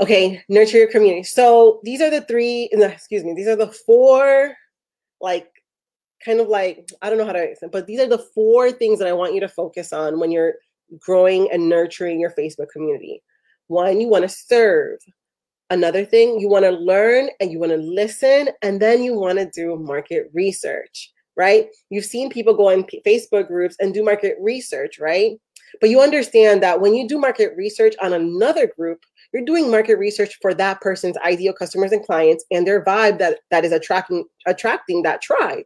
Okay 0.00 0.42
nurture 0.48 0.78
your 0.78 0.90
community. 0.90 1.22
So 1.22 1.80
these 1.84 2.02
are 2.02 2.10
the 2.10 2.20
three 2.20 2.68
excuse 2.72 3.24
me 3.24 3.32
these 3.34 3.48
are 3.48 3.56
the 3.56 3.68
four 3.72 4.54
like 5.20 5.48
kind 6.22 6.40
of 6.40 6.48
like 6.48 6.90
I 7.00 7.08
don't 7.08 7.18
know 7.18 7.24
how 7.24 7.32
to 7.32 7.54
but 7.72 7.86
these 7.86 8.00
are 8.00 8.08
the 8.08 8.18
four 8.18 8.72
things 8.72 8.98
that 8.98 9.08
I 9.08 9.14
want 9.14 9.32
you 9.32 9.40
to 9.40 9.48
focus 9.48 9.94
on 9.94 10.20
when 10.20 10.30
you're 10.30 10.54
growing 11.00 11.48
and 11.52 11.68
nurturing 11.68 12.20
your 12.20 12.30
Facebook 12.30 12.68
community. 12.72 13.22
One, 13.68 14.00
you 14.00 14.08
want 14.08 14.22
to 14.22 14.28
serve. 14.28 14.98
Another 15.70 16.04
thing, 16.04 16.38
you 16.38 16.48
want 16.48 16.64
to 16.64 16.70
learn 16.70 17.28
and 17.40 17.50
you 17.50 17.58
want 17.58 17.72
to 17.72 17.78
listen, 17.78 18.50
and 18.62 18.80
then 18.80 19.02
you 19.02 19.14
want 19.14 19.38
to 19.38 19.50
do 19.52 19.76
market 19.76 20.30
research, 20.32 21.12
right? 21.36 21.66
You've 21.90 22.04
seen 22.04 22.30
people 22.30 22.54
go 22.54 22.68
in 22.68 22.84
Facebook 23.04 23.48
groups 23.48 23.74
and 23.80 23.92
do 23.92 24.04
market 24.04 24.36
research, 24.40 25.00
right? 25.00 25.32
But 25.80 25.90
you 25.90 26.00
understand 26.00 26.62
that 26.62 26.80
when 26.80 26.94
you 26.94 27.08
do 27.08 27.18
market 27.18 27.52
research 27.56 27.96
on 28.00 28.12
another 28.12 28.68
group, 28.68 29.00
you're 29.32 29.44
doing 29.44 29.70
market 29.70 29.98
research 29.98 30.38
for 30.40 30.54
that 30.54 30.80
person's 30.80 31.16
ideal 31.18 31.52
customers 31.52 31.92
and 31.92 32.04
clients 32.04 32.44
and 32.50 32.66
their 32.66 32.84
vibe 32.84 33.18
that 33.18 33.40
that 33.50 33.64
is 33.64 33.72
attracting 33.72 34.24
attracting 34.46 35.02
that 35.02 35.20
tribe. 35.20 35.64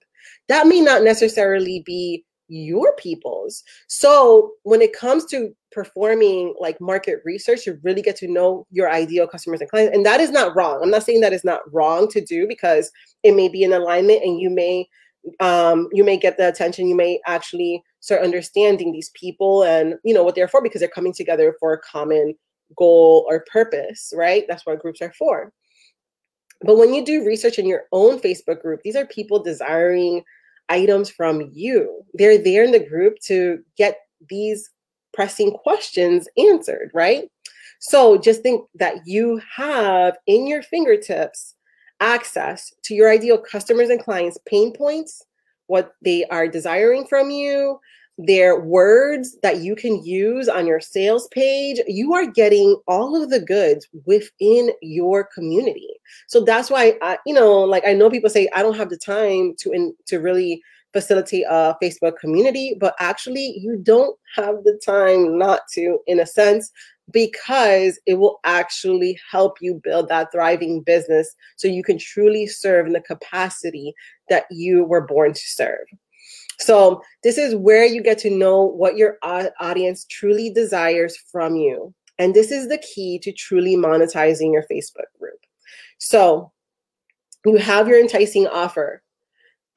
That 0.49 0.67
may 0.67 0.81
not 0.81 1.03
necessarily 1.03 1.83
be 1.85 2.25
your 2.51 2.95
people's. 2.97 3.63
So 3.87 4.53
when 4.65 4.83
it 4.83 4.93
comes 4.93 5.25
to 5.27 5.55
performing 5.73 6.55
like 6.59 6.81
market 6.81 7.21
research, 7.25 7.67
you 7.67 7.79
really 7.83 8.03
get 8.03 8.17
to 8.17 8.29
know 8.29 8.67
your 8.71 8.91
ideal 8.91 9.27
customers 9.27 9.61
and 9.61 9.71
clients. 9.71 9.97
And 9.97 10.05
that 10.05 10.21
is 10.21 10.31
not 10.31 10.55
wrong. 10.57 10.81
I'm 10.83 10.91
not 10.91 11.05
saying 11.05 11.21
that 11.21 11.33
is 11.33 11.45
not 11.45 11.61
wrong 11.73 12.09
to 12.09 12.21
do 12.21 12.47
because 12.49 12.91
it 13.23 13.37
may 13.37 13.49
be 13.49 13.63
in 13.63 13.73
alignment 13.73 14.23
and 14.23 14.41
you 14.41 14.51
may 14.51 14.89
um 15.39 15.87
you 15.93 16.03
may 16.03 16.17
get 16.17 16.39
the 16.39 16.49
attention, 16.49 16.89
you 16.89 16.97
may 16.97 17.21
actually 17.27 17.83
start 18.01 18.23
understanding 18.23 18.91
these 18.91 19.11
people 19.11 19.65
and 19.65 19.95
you 20.03 20.15
know 20.15 20.25
what 20.25 20.35
they're 20.35 20.49
for 20.49 20.63
because 20.63 20.81
they're 20.81 20.89
coming 20.89 21.13
together 21.13 21.55
for 21.61 21.73
a 21.73 21.81
common 21.81 22.35
goal 22.77 23.27
or 23.29 23.45
purpose, 23.51 24.13
right? 24.17 24.45
That's 24.49 24.67
what 24.67 24.81
groups 24.81 25.03
are 25.03 25.13
for. 25.13 25.53
But 26.63 26.77
when 26.77 26.93
you 26.93 27.05
do 27.05 27.25
research 27.25 27.59
in 27.59 27.67
your 27.67 27.85
own 27.93 28.19
Facebook 28.19 28.61
group, 28.61 28.83
these 28.83 28.97
are 28.97 29.07
people 29.07 29.43
desiring 29.43 30.23
items 30.71 31.11
from 31.11 31.51
you. 31.53 32.03
They're 32.15 32.39
there 32.39 32.65
in 32.65 32.73
the 32.73 32.81
group 32.81 33.19
to 33.25 33.63
get 33.77 33.99
these 34.29 34.71
pressing 35.13 35.53
questions 35.53 36.29
answered, 36.39 36.91
right? 36.95 37.29
So 37.81 38.17
just 38.19 38.43
think 38.43 38.67
that 38.77 39.07
you 39.07 39.41
have 39.55 40.17
in 40.27 40.47
your 40.47 40.63
fingertips 40.63 41.55
access 42.01 42.73
to 42.85 42.95
your 42.95 43.11
ideal 43.11 43.39
customers 43.39 43.91
and 43.91 44.03
clients' 44.03 44.39
pain 44.47 44.73
points, 44.73 45.23
what 45.67 45.95
they 46.03 46.25
are 46.27 46.49
desiring 46.49 47.07
from 47.07 47.31
you, 47.31 47.79
their 48.27 48.61
words 48.61 49.37
that 49.43 49.59
you 49.59 49.75
can 49.75 50.05
use 50.05 50.49
on 50.49 50.67
your 50.67 50.81
sales 50.81 51.29
page. 51.29 51.79
You 51.87 52.15
are 52.15 52.27
getting 52.27 52.81
all 52.87 53.21
of 53.21 53.31
the 53.31 53.41
goods 53.41 53.89
within 54.05 54.71
your 54.83 55.25
community. 55.25 55.89
So 56.27 56.45
that's 56.45 56.71
why 56.71 56.97
I, 57.03 57.19
you 57.27 57.35
know, 57.35 57.61
like 57.61 57.85
I 57.87 57.93
know 57.93 58.11
people 58.11 58.31
say 58.31 58.49
I 58.55 58.63
don't 58.63 58.77
have 58.77 58.91
the 58.91 58.97
time 58.97 59.55
to 59.61 59.73
in, 59.73 59.95
to 60.07 60.19
really 60.19 60.63
facilitate 60.93 61.45
a 61.49 61.77
Facebook 61.83 62.19
community, 62.19 62.77
but 62.79 62.95
actually 62.99 63.55
you 63.59 63.79
don't 63.83 64.19
have 64.35 64.57
the 64.65 64.81
time 64.85 65.39
not 65.39 65.61
to 65.75 65.99
in 66.07 66.21
a 66.21 66.27
sense 66.27 66.71
because 67.13 67.99
it 68.07 68.15
will 68.15 68.39
actually 68.45 69.19
help 69.31 69.59
you 69.61 69.81
build 69.83 70.09
that 70.09 70.31
thriving 70.33 70.81
business 70.83 71.35
so 71.57 71.69
you 71.69 71.83
can 71.83 71.99
truly 71.99 72.47
serve 72.47 72.87
in 72.87 72.93
the 72.93 73.01
capacity 73.01 73.93
that 74.29 74.45
you 74.51 74.85
were 74.85 75.01
born 75.01 75.33
to 75.33 75.41
serve. 75.41 75.87
So, 76.61 77.03
this 77.23 77.39
is 77.39 77.57
where 77.57 77.87
you 77.87 78.03
get 78.03 78.19
to 78.19 78.31
know 78.31 78.63
what 78.63 78.97
your 78.97 79.17
audience 79.23 80.05
truly 80.11 80.51
desires 80.51 81.17
from 81.33 81.57
you. 81.57 81.95
And 82.19 82.35
this 82.35 82.51
is 82.51 82.69
the 82.69 82.79
key 82.79 83.19
to 83.21 83.33
truly 83.33 83.77
monetizing 83.77 84.53
your 84.53 84.65
Facebook 84.71 85.09
group. 85.19 85.41
So, 85.99 86.53
you 87.47 87.57
have 87.57 87.89
your 87.89 87.99
enticing 87.99 88.47
offer, 88.47 89.03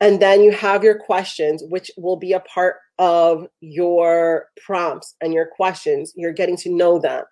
and 0.02 0.22
then 0.22 0.44
you 0.44 0.52
have 0.52 0.84
your 0.84 1.00
questions, 1.00 1.64
which 1.70 1.90
will 1.98 2.18
be 2.18 2.34
a 2.34 2.42
part 2.42 2.76
of 3.00 3.48
your 3.62 4.48
prompts 4.66 5.16
and 5.22 5.34
your 5.34 5.48
questions. 5.48 6.12
You're 6.18 6.34
getting 6.34 6.58
to 6.58 6.70
know 6.70 7.00
them. 7.00 7.24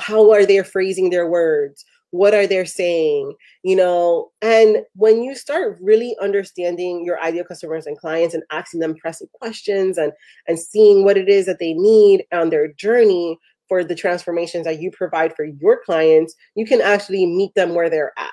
How 0.00 0.32
are 0.32 0.46
they 0.46 0.62
phrasing 0.62 1.10
their 1.10 1.28
words? 1.28 1.84
What 2.14 2.32
are 2.32 2.46
they 2.46 2.64
saying 2.64 3.34
you 3.64 3.74
know? 3.74 4.30
And 4.42 4.84
when 4.94 5.22
you 5.22 5.34
start 5.34 5.78
really 5.80 6.14
understanding 6.20 7.02
your 7.04 7.20
ideal 7.20 7.44
customers 7.44 7.86
and 7.86 7.98
clients 7.98 8.34
and 8.34 8.44
asking 8.52 8.80
them 8.80 8.94
pressing 8.94 9.26
questions 9.32 9.98
and 9.98 10.12
and 10.46 10.58
seeing 10.58 11.02
what 11.02 11.16
it 11.16 11.28
is 11.28 11.46
that 11.46 11.58
they 11.58 11.72
need 11.72 12.24
on 12.30 12.50
their 12.50 12.68
journey 12.74 13.38
for 13.68 13.82
the 13.82 13.94
transformations 13.94 14.66
that 14.66 14.80
you 14.80 14.90
provide 14.90 15.34
for 15.34 15.46
your 15.46 15.80
clients 15.84 16.34
you 16.54 16.66
can 16.66 16.80
actually 16.82 17.26
meet 17.26 17.54
them 17.54 17.74
where 17.74 17.90
they're 17.90 18.12
at 18.18 18.30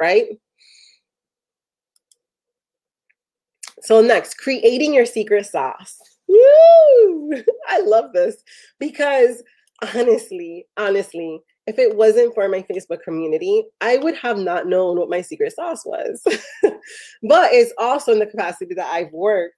right? 0.00 0.26
So 3.82 4.00
next 4.00 4.34
creating 4.34 4.94
your 4.94 5.06
secret 5.06 5.46
sauce. 5.46 5.98
Woo! 6.28 7.32
i 7.68 7.80
love 7.80 8.12
this 8.12 8.36
because 8.78 9.42
honestly 9.94 10.66
honestly 10.76 11.40
if 11.68 11.78
it 11.78 11.94
wasn't 11.94 12.34
for 12.34 12.48
my 12.48 12.62
Facebook 12.62 13.02
community, 13.02 13.62
I 13.82 13.98
would 13.98 14.16
have 14.16 14.38
not 14.38 14.66
known 14.66 14.98
what 14.98 15.10
my 15.10 15.20
secret 15.20 15.52
sauce 15.54 15.84
was. 15.84 16.22
but 17.22 17.52
it's 17.52 17.74
also 17.76 18.12
in 18.12 18.18
the 18.18 18.26
capacity 18.26 18.74
that 18.74 18.90
I've 18.90 19.12
worked 19.12 19.54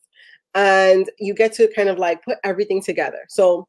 and 0.57 1.09
you 1.21 1.35
get 1.35 1.53
to 1.55 1.73
kind 1.73 1.89
of 1.89 1.99
like 1.99 2.25
put 2.25 2.39
everything 2.43 2.83
together. 2.83 3.21
So 3.29 3.69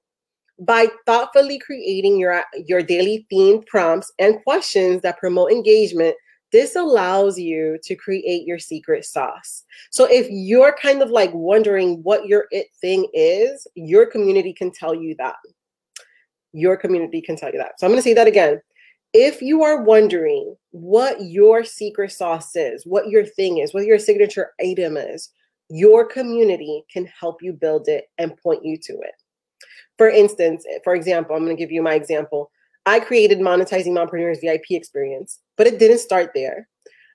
by 0.59 0.87
thoughtfully 1.05 1.59
creating 1.59 2.19
your 2.19 2.43
your 2.65 2.81
daily 2.81 3.27
themed 3.31 3.67
prompts 3.67 4.11
and 4.17 4.43
questions 4.43 5.03
that 5.03 5.19
promote 5.19 5.51
engagement, 5.51 6.15
this 6.51 6.75
allows 6.75 7.37
you 7.37 7.77
to 7.83 7.95
create 7.95 8.47
your 8.47 8.57
secret 8.57 9.05
sauce. 9.05 9.63
So 9.91 10.05
if 10.05 10.27
you're 10.31 10.75
kind 10.81 11.03
of 11.03 11.11
like 11.11 11.31
wondering 11.35 12.01
what 12.01 12.25
your 12.25 12.45
it 12.49 12.67
thing 12.81 13.07
is, 13.13 13.67
your 13.75 14.07
community 14.07 14.51
can 14.51 14.71
tell 14.71 14.95
you 14.95 15.15
that 15.19 15.35
your 16.53 16.77
community 16.77 17.21
can 17.21 17.35
tell 17.35 17.51
you 17.51 17.57
that. 17.59 17.79
So 17.79 17.85
I'm 17.85 17.91
going 17.91 17.99
to 17.99 18.03
say 18.03 18.13
that 18.13 18.27
again. 18.27 18.61
If 19.13 19.41
you 19.41 19.63
are 19.63 19.83
wondering 19.83 20.55
what 20.71 21.21
your 21.21 21.63
secret 21.63 22.11
sauce 22.11 22.55
is, 22.55 22.85
what 22.85 23.09
your 23.09 23.25
thing 23.25 23.57
is, 23.57 23.73
what 23.73 23.85
your 23.85 23.99
signature 23.99 24.51
item 24.61 24.95
is, 24.95 25.31
your 25.69 26.05
community 26.05 26.83
can 26.91 27.07
help 27.19 27.41
you 27.41 27.53
build 27.53 27.87
it 27.87 28.05
and 28.17 28.37
point 28.37 28.63
you 28.63 28.77
to 28.83 28.93
it. 28.93 29.13
For 29.97 30.09
instance, 30.09 30.65
for 30.83 30.95
example, 30.95 31.35
I'm 31.35 31.43
going 31.43 31.55
to 31.55 31.61
give 31.61 31.71
you 31.71 31.81
my 31.81 31.93
example. 31.93 32.51
I 32.85 32.99
created 32.99 33.39
Monetizing 33.39 33.87
Mompreneurs 33.87 34.41
VIP 34.41 34.71
experience, 34.71 35.39
but 35.57 35.67
it 35.67 35.77
didn't 35.77 35.99
start 35.99 36.31
there. 36.33 36.67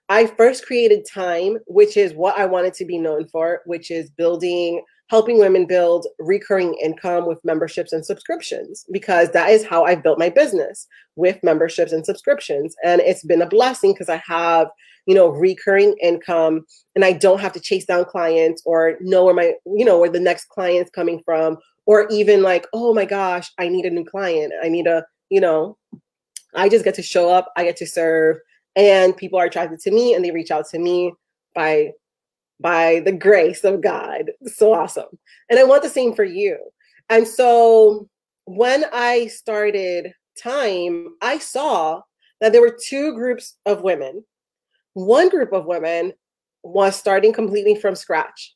I 0.08 0.26
first 0.26 0.66
created 0.66 1.06
Time, 1.12 1.58
which 1.66 1.96
is 1.96 2.14
what 2.14 2.38
I 2.38 2.46
wanted 2.46 2.74
to 2.74 2.84
be 2.84 2.98
known 2.98 3.26
for, 3.26 3.62
which 3.66 3.90
is 3.90 4.10
building 4.10 4.82
helping 5.08 5.38
women 5.38 5.66
build 5.66 6.06
recurring 6.18 6.75
income 6.82 7.26
with 7.26 7.44
memberships 7.44 7.92
and 7.92 8.04
subscriptions 8.04 8.84
because 8.90 9.30
that 9.30 9.50
is 9.50 9.64
how 9.64 9.84
I've 9.84 10.02
built 10.02 10.18
my 10.18 10.28
business 10.28 10.86
with 11.14 11.38
memberships 11.42 11.92
and 11.92 12.04
subscriptions. 12.04 12.75
And 12.84 13.00
it's 13.00 13.25
been 13.25 13.42
a 13.42 13.48
blessing 13.48 13.92
because 13.92 14.08
I 14.08 14.20
have, 14.26 14.68
you 15.06 15.14
know, 15.14 15.28
recurring 15.28 15.96
income 16.02 16.66
and 16.96 17.04
I 17.04 17.12
don't 17.12 17.40
have 17.40 17.52
to 17.52 17.60
chase 17.60 17.86
down 17.86 18.04
clients 18.04 18.62
or 18.66 18.96
know 19.00 19.25
where 19.25 19.34
my, 19.34 19.54
you 19.64 19.84
know, 19.84 20.00
where 20.00 20.10
the 20.10 20.20
next 20.20 20.48
client's 20.48 20.90
coming 20.90 21.22
from 21.25 21.58
or 21.86 22.08
even 22.10 22.42
like, 22.42 22.66
oh 22.72 22.92
my 22.92 23.04
gosh, 23.04 23.50
I 23.58 23.68
need 23.68 23.84
a 23.84 23.90
new 23.90 24.04
client. 24.04 24.52
I 24.62 24.68
need 24.68 24.88
a, 24.88 25.04
you 25.30 25.40
know, 25.40 25.78
I 26.54 26.68
just 26.68 26.84
get 26.84 26.94
to 26.94 27.02
show 27.02 27.30
up, 27.30 27.52
I 27.56 27.62
get 27.64 27.76
to 27.76 27.86
serve 27.86 28.38
and 28.75 29.16
people 29.16 29.38
are 29.38 29.46
attracted 29.46 29.78
to 29.80 29.90
me 29.92 30.14
and 30.14 30.25
they 30.25 30.32
reach 30.32 30.50
out 30.50 30.66
to 30.70 30.78
me 30.78 31.12
by 31.54 31.92
by 32.60 33.00
the 33.04 33.12
grace 33.12 33.64
of 33.64 33.82
God. 33.82 34.30
So 34.46 34.72
awesome. 34.72 35.18
And 35.50 35.58
I 35.58 35.64
want 35.64 35.82
the 35.82 35.88
same 35.88 36.14
for 36.14 36.25
you. 36.25 36.58
And 37.08 37.26
so 37.26 38.08
when 38.44 38.84
I 38.92 39.26
started 39.26 40.12
Time, 40.36 41.14
I 41.22 41.38
saw 41.38 42.02
that 42.40 42.52
there 42.52 42.60
were 42.60 42.78
two 42.86 43.14
groups 43.14 43.56
of 43.64 43.82
women. 43.82 44.22
One 44.92 45.28
group 45.28 45.52
of 45.52 45.66
women 45.66 46.12
was 46.62 46.96
starting 46.96 47.32
completely 47.32 47.75
from 47.75 47.94
scratch. 47.94 48.54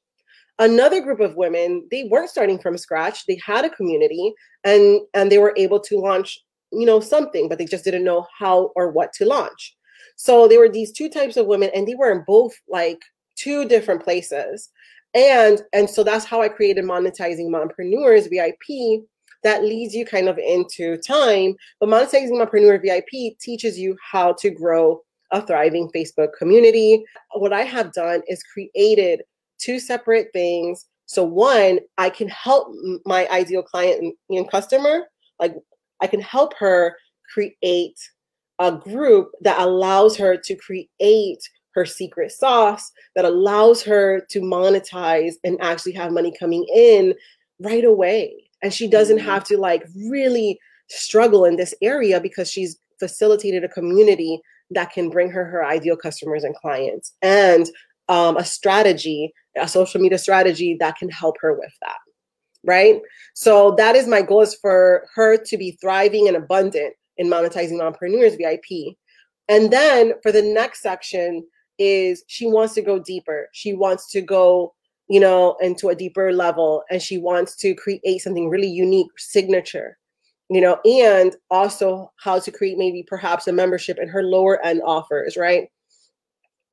Another 0.59 1.00
group 1.00 1.21
of 1.21 1.37
women, 1.37 1.87
they 1.90 2.04
weren't 2.04 2.28
starting 2.28 2.59
from 2.59 2.76
scratch. 2.76 3.25
They 3.26 3.40
had 3.45 3.64
a 3.64 3.71
community 3.71 4.35
and 4.64 5.00
and 5.14 5.33
they 5.33 5.38
were 5.38 5.54
able 5.57 5.80
to 5.80 5.99
launch, 5.99 6.38
you 6.71 6.85
know, 6.85 7.00
something, 7.00 7.49
but 7.49 7.57
they 7.57 7.64
just 7.64 7.85
didn't 7.85 8.04
know 8.04 8.26
how 8.38 8.73
or 8.76 8.90
what 8.90 9.14
to 9.14 9.25
launch. 9.25 9.75
So 10.16 10.49
there 10.49 10.59
were 10.59 10.69
these 10.69 10.92
two 10.92 11.09
types 11.09 11.38
of 11.38 11.47
women 11.47 11.71
and 11.75 11.88
they 11.88 11.95
were 11.95 12.12
in 12.12 12.25
both 12.26 12.52
like 12.69 13.00
two 13.42 13.66
different 13.66 14.02
places. 14.02 14.70
And 15.14 15.62
and 15.73 15.88
so 15.88 16.04
that's 16.04 16.25
how 16.25 16.42
I 16.42 16.49
created 16.49 16.85
monetizing 16.85 17.49
mompreneurs 17.49 18.28
VIP 18.30 19.02
that 19.42 19.64
leads 19.64 19.94
you 19.94 20.04
kind 20.04 20.28
of 20.28 20.38
into 20.38 20.99
time. 20.99 21.54
But 21.80 21.88
monetizing 21.88 22.32
mompreneur 22.32 22.80
VIP 22.80 23.38
teaches 23.40 23.78
you 23.78 23.97
how 24.12 24.35
to 24.35 24.50
grow 24.50 25.00
a 25.32 25.44
thriving 25.44 25.90
Facebook 25.94 26.28
community. 26.38 27.04
What 27.35 27.52
I 27.52 27.62
have 27.62 27.92
done 27.92 28.23
is 28.28 28.42
created 28.42 29.23
two 29.59 29.78
separate 29.78 30.28
things. 30.32 30.87
So 31.06 31.25
one, 31.25 31.80
I 31.99 32.11
can 32.11 32.28
help 32.28 32.68
my 33.04 33.26
ideal 33.28 33.62
client 33.62 34.14
and 34.28 34.50
customer, 34.50 35.06
like 35.38 35.54
I 36.00 36.06
can 36.06 36.20
help 36.20 36.54
her 36.59 36.94
create 37.32 37.99
a 38.59 38.73
group 38.73 39.30
that 39.40 39.59
allows 39.59 40.16
her 40.16 40.37
to 40.37 40.56
create 40.56 41.40
her 41.75 41.87
secret 41.87 42.33
sauce 42.33 42.91
that 43.15 43.25
allows 43.25 43.83
her 43.83 44.21
to 44.31 44.41
monetize 44.41 45.35
and 45.45 45.59
actually 45.61 45.93
have 45.93 46.12
money 46.12 46.33
coming 46.39 46.67
in 46.75 47.15
right 47.61 47.85
away. 47.85 48.35
And 48.62 48.73
she 48.73 48.89
doesn't 48.89 49.19
mm-hmm. 49.19 49.29
have 49.29 49.45
to 49.45 49.59
like 49.59 49.85
really 49.95 50.59
struggle 50.89 51.45
in 51.45 51.57
this 51.57 51.75
area 51.83 52.21
because 52.21 52.50
she's 52.50 52.79
facilitated 52.99 53.65
a 53.65 53.69
community 53.69 54.41
that 54.71 54.93
can 54.93 55.11
bring 55.11 55.31
her 55.31 55.45
her 55.45 55.65
ideal 55.65 55.97
customers 55.97 56.45
and 56.45 56.55
clients 56.55 57.15
and 57.23 57.69
um, 58.09 58.37
a 58.37 58.45
strategy, 58.45 59.33
a 59.57 59.69
social 59.69 60.00
media 60.00 60.19
strategy 60.19 60.77
that 60.81 60.97
can 60.97 61.09
help 61.09 61.37
her 61.41 61.55
with 61.55 61.73
that. 61.81 61.97
Right. 62.62 63.00
So 63.35 63.75
that 63.79 63.97
is 63.97 64.07
my 64.07 64.21
goal 64.21 64.43
is 64.43 64.55
for 64.55 65.07
her 65.15 65.39
to 65.39 65.57
be 65.57 65.79
thriving 65.81 66.29
and 66.29 66.37
abundant 66.37 66.95
in 67.17 67.29
monetizing 67.29 67.81
mompreneurs 67.81 68.37
VIP. 68.37 68.97
And 69.49 69.73
then 69.73 70.12
for 70.23 70.31
the 70.31 70.43
next 70.43 70.83
section 70.83 71.47
is 71.80 72.22
she 72.28 72.46
wants 72.46 72.75
to 72.75 72.82
go 72.82 73.00
deeper. 73.00 73.49
She 73.52 73.72
wants 73.72 74.08
to 74.12 74.20
go, 74.20 74.75
you 75.08 75.18
know, 75.18 75.56
into 75.60 75.88
a 75.88 75.96
deeper 75.96 76.32
level 76.32 76.84
and 76.90 77.02
she 77.02 77.18
wants 77.18 77.56
to 77.56 77.75
create 77.75 78.20
something 78.20 78.49
really 78.49 78.68
unique, 78.68 79.10
signature 79.18 79.96
you 80.50 80.60
know, 80.60 80.80
and 80.84 81.37
also 81.50 82.10
how 82.16 82.40
to 82.40 82.50
create 82.50 82.76
maybe 82.76 83.04
perhaps 83.06 83.46
a 83.46 83.52
membership 83.52 83.99
in 83.99 84.08
her 84.08 84.25
lower 84.25 84.62
end 84.66 84.82
offers, 84.84 85.37
right? 85.37 85.68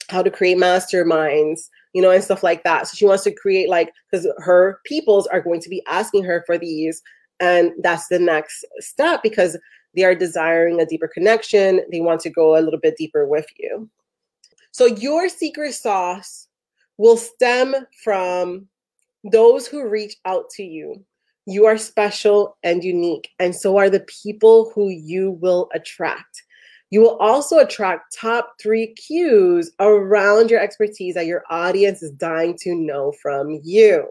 How 0.10 0.24
to 0.24 0.32
create 0.32 0.58
masterminds, 0.58 1.70
you 1.94 2.02
know, 2.02 2.10
and 2.10 2.24
stuff 2.24 2.42
like 2.42 2.64
that. 2.64 2.88
So 2.88 2.96
she 2.96 3.06
wants 3.06 3.24
to 3.26 3.32
create 3.32 3.70
like 3.70 3.94
because 4.12 4.28
her 4.40 4.80
peoples 4.84 5.28
are 5.28 5.42
going 5.42 5.62
to 5.62 5.70
be 5.70 5.84
asking 5.88 6.24
her 6.24 6.44
for 6.48 6.58
these, 6.58 7.04
and 7.40 7.72
that's 7.84 8.08
the 8.08 8.18
next 8.18 8.66
step 8.80 9.22
because 9.22 9.58
they 9.96 10.04
are 10.04 10.16
desiring 10.16 10.82
a 10.82 10.86
deeper 10.86 11.08
connection. 11.08 11.82
They 11.92 12.02
want 12.02 12.22
to 12.22 12.32
go 12.32 12.58
a 12.58 12.62
little 12.62 12.80
bit 12.80 12.98
deeper 12.98 13.28
with 13.28 13.46
you. 13.60 13.88
So 14.78 14.86
your 14.86 15.28
secret 15.28 15.74
sauce 15.74 16.48
will 16.98 17.18
stem 17.18 17.76
from 18.04 18.68
those 19.24 19.68
who 19.68 19.90
reach 19.90 20.16
out 20.26 20.50
to 20.52 20.64
you 20.64 21.04
you 21.48 21.66
are 21.66 21.78
special 21.78 22.58
and 22.64 22.84
unique, 22.84 23.30
and 23.40 23.56
so 23.56 23.78
are 23.78 23.90
the 23.90 24.06
people 24.24 24.70
who 24.76 24.90
you 24.90 25.32
will 25.32 25.70
attract. 25.74 26.44
You 26.90 27.00
will 27.00 27.16
also 27.18 27.60
attract 27.60 28.14
top 28.14 28.56
three 28.62 28.94
cues 28.96 29.72
around 29.80 30.52
your 30.52 30.60
expertise 30.60 31.16
that 31.16 31.26
your 31.26 31.44
audience 31.50 32.04
is 32.04 32.12
dying 32.12 32.58
to 32.64 32.76
know 32.76 33.14
from 33.22 33.62
you. 33.64 34.08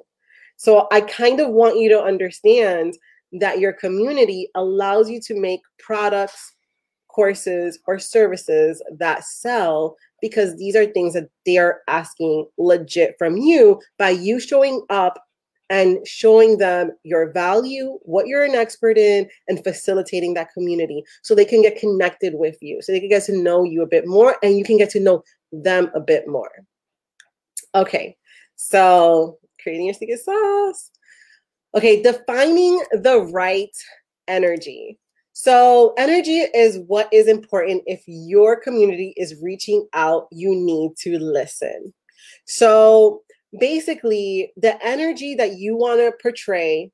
So 0.57 0.89
I 0.91 1.03
kind 1.03 1.39
of 1.41 1.51
want 1.51 1.79
you 1.79 1.91
to 1.91 2.03
understand 2.03 2.97
that 3.33 3.61
your 3.61 3.75
community 3.75 4.49
allows 4.55 5.11
you 5.11 5.21
to 5.21 5.39
make 5.39 5.61
products, 5.79 6.55
courses, 7.17 7.79
or 7.87 7.99
services 7.99 8.83
that 8.99 9.25
sell 9.25 9.97
because 10.21 10.57
these 10.59 10.77
are 10.77 10.85
things 10.85 11.15
that 11.15 11.31
they 11.47 11.57
are 11.57 11.81
asking 11.89 12.47
legit 12.59 13.15
from 13.19 13.39
you 13.39 13.81
by 13.99 14.11
you 14.11 14.39
showing 14.39 14.85
up 14.91 15.19
and 15.71 16.07
showing 16.07 16.59
them 16.59 16.93
your 17.05 17.33
value, 17.33 17.99
what 18.03 18.27
you're 18.27 18.45
an 18.45 18.55
expert 18.55 18.99
in, 18.99 19.29
and 19.49 19.65
facilitating 19.65 20.35
that 20.35 20.53
community 20.53 21.03
so 21.23 21.35
they 21.35 21.45
can 21.45 21.63
get 21.63 21.81
connected 21.81 22.35
with 22.35 22.59
you, 22.61 22.81
so 22.83 22.93
they 22.93 23.01
can 23.01 23.09
get 23.09 23.25
to 23.25 23.37
know 23.37 23.65
you 23.65 23.83
a 23.83 23.89
bit 23.89 24.07
more 24.07 24.37
and 24.43 24.59
you 24.59 24.65
can 24.65 24.77
get 24.77 24.91
to 24.91 25.01
know 25.01 25.25
them 25.51 25.91
a 25.95 26.01
bit 26.01 26.29
more. 26.29 26.51
Okay, 27.75 28.15
so 28.57 29.39
creating 29.61 29.87
your 29.87 29.95
secret 29.95 30.21
sauce. 30.21 30.91
Okay, 31.75 32.03
defining 32.03 32.81
the 32.93 33.29
right 33.33 33.75
energy. 34.29 34.99
So, 35.39 35.93
energy 35.99 36.39
is 36.55 36.79
what 36.87 37.11
is 37.13 37.29
important 37.29 37.83
if 37.85 38.03
your 38.07 38.59
community 38.59 39.13
is 39.19 39.37
reaching 39.43 39.87
out, 39.93 40.29
you 40.33 40.57
need 40.57 40.97
to 41.01 41.19
listen. 41.19 41.93
So, 42.47 43.21
basically 43.61 44.55
the 44.57 44.83
energy 44.83 45.35
that 45.35 45.59
you 45.59 45.77
want 45.77 46.01
to 46.01 46.11
portray 46.23 46.91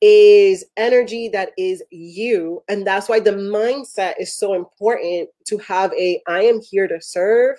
is 0.00 0.64
energy 0.76 1.28
that 1.28 1.52
is 1.56 1.84
you 1.90 2.64
and 2.68 2.84
that's 2.84 3.08
why 3.08 3.20
the 3.20 3.30
mindset 3.30 4.14
is 4.18 4.36
so 4.36 4.54
important 4.54 5.28
to 5.46 5.56
have 5.58 5.92
a 5.92 6.20
i 6.26 6.42
am 6.42 6.60
here 6.60 6.88
to 6.88 7.00
serve. 7.00 7.56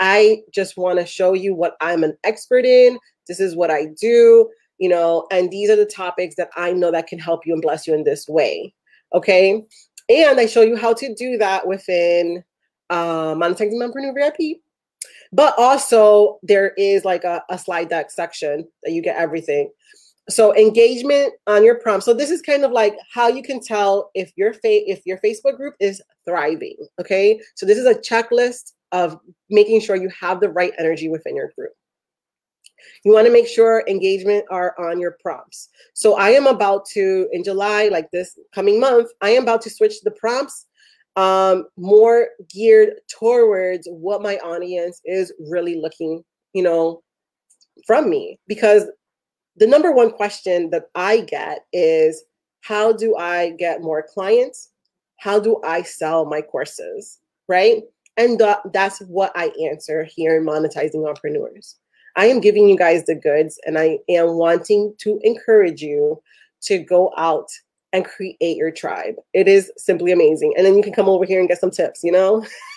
I 0.00 0.42
just 0.52 0.76
want 0.76 0.98
to 0.98 1.06
show 1.06 1.32
you 1.32 1.54
what 1.54 1.76
i'm 1.80 2.02
an 2.02 2.18
expert 2.24 2.64
in. 2.64 2.98
This 3.28 3.38
is 3.38 3.54
what 3.54 3.70
i 3.70 3.86
do 4.00 4.50
you 4.78 4.88
know 4.88 5.28
and 5.30 5.50
these 5.50 5.70
are 5.70 5.76
the 5.76 5.86
topics 5.86 6.34
that 6.34 6.50
i 6.56 6.72
know 6.72 6.90
that 6.90 7.06
can 7.06 7.20
help 7.20 7.46
you 7.46 7.52
and 7.52 7.62
bless 7.62 7.86
you 7.86 7.94
in 7.94 8.02
this 8.02 8.28
way 8.28 8.74
okay 9.14 9.62
and 10.08 10.40
i 10.40 10.46
show 10.46 10.62
you 10.62 10.76
how 10.76 10.92
to 10.92 11.14
do 11.14 11.36
that 11.38 11.66
within 11.66 12.42
uh 12.90 13.34
monetizing 13.34 13.74
mompreneur 13.74 14.14
vip 14.14 14.60
but 15.32 15.54
also, 15.58 16.38
there 16.42 16.72
is 16.76 17.04
like 17.04 17.24
a, 17.24 17.42
a 17.50 17.58
slide 17.58 17.88
deck 17.88 18.10
section 18.10 18.66
that 18.82 18.92
you 18.92 19.02
get 19.02 19.16
everything. 19.16 19.70
So 20.28 20.56
engagement 20.56 21.34
on 21.46 21.64
your 21.64 21.78
prompt. 21.78 22.04
So 22.04 22.12
this 22.12 22.30
is 22.30 22.42
kind 22.42 22.64
of 22.64 22.72
like 22.72 22.96
how 23.12 23.28
you 23.28 23.42
can 23.42 23.60
tell 23.60 24.10
if 24.14 24.32
your 24.36 24.52
fa- 24.52 24.60
if 24.90 25.02
your 25.06 25.18
Facebook 25.18 25.56
group 25.56 25.74
is 25.78 26.02
thriving. 26.24 26.76
Okay, 27.00 27.40
so 27.54 27.64
this 27.64 27.78
is 27.78 27.86
a 27.86 27.94
checklist 27.94 28.72
of 28.92 29.18
making 29.50 29.80
sure 29.80 29.94
you 29.94 30.10
have 30.18 30.40
the 30.40 30.48
right 30.48 30.72
energy 30.78 31.08
within 31.08 31.36
your 31.36 31.52
group. 31.56 31.72
You 33.04 33.12
want 33.12 33.26
to 33.26 33.32
make 33.32 33.46
sure 33.46 33.84
engagement 33.88 34.44
are 34.50 34.74
on 34.78 35.00
your 35.00 35.16
prompts. 35.22 35.68
So 35.94 36.16
I 36.16 36.30
am 36.30 36.46
about 36.46 36.86
to 36.90 37.28
in 37.32 37.44
July, 37.44 37.88
like 37.88 38.10
this 38.10 38.38
coming 38.54 38.80
month, 38.80 39.10
I 39.20 39.30
am 39.30 39.42
about 39.42 39.62
to 39.62 39.70
switch 39.70 40.00
the 40.02 40.10
prompts 40.10 40.66
um, 41.16 41.66
more 41.76 42.28
geared 42.48 42.94
towards 43.08 43.88
what 43.90 44.22
my 44.22 44.36
audience 44.38 45.00
is 45.04 45.32
really 45.48 45.80
looking, 45.80 46.22
you 46.52 46.62
know, 46.62 47.02
from 47.86 48.10
me. 48.10 48.38
Because 48.46 48.84
the 49.56 49.66
number 49.66 49.92
one 49.92 50.10
question 50.10 50.70
that 50.70 50.84
I 50.94 51.20
get 51.20 51.64
is 51.72 52.24
how 52.60 52.92
do 52.92 53.16
I 53.16 53.50
get 53.58 53.82
more 53.82 54.02
clients? 54.02 54.70
How 55.18 55.40
do 55.40 55.60
I 55.64 55.82
sell 55.82 56.26
my 56.26 56.42
courses? 56.42 57.18
Right. 57.48 57.82
And 58.18 58.38
th- 58.38 58.56
that's 58.72 59.00
what 59.00 59.32
I 59.34 59.52
answer 59.70 60.04
here 60.04 60.36
in 60.36 60.44
Monetizing 60.44 60.96
Mompreneurs. 60.96 61.74
I 62.16 62.26
am 62.26 62.40
giving 62.40 62.68
you 62.68 62.76
guys 62.76 63.04
the 63.04 63.14
goods 63.14 63.60
and 63.66 63.78
I 63.78 63.98
am 64.08 64.34
wanting 64.34 64.94
to 64.98 65.20
encourage 65.22 65.82
you 65.82 66.20
to 66.62 66.78
go 66.78 67.12
out 67.16 67.48
and 67.92 68.04
create 68.04 68.36
your 68.40 68.70
tribe. 68.70 69.14
It 69.32 69.48
is 69.48 69.70
simply 69.76 70.12
amazing. 70.12 70.54
And 70.56 70.66
then 70.66 70.76
you 70.76 70.82
can 70.82 70.92
come 70.92 71.08
over 71.08 71.24
here 71.24 71.40
and 71.40 71.48
get 71.48 71.60
some 71.60 71.70
tips, 71.70 72.02
you 72.02 72.12
know? 72.12 72.44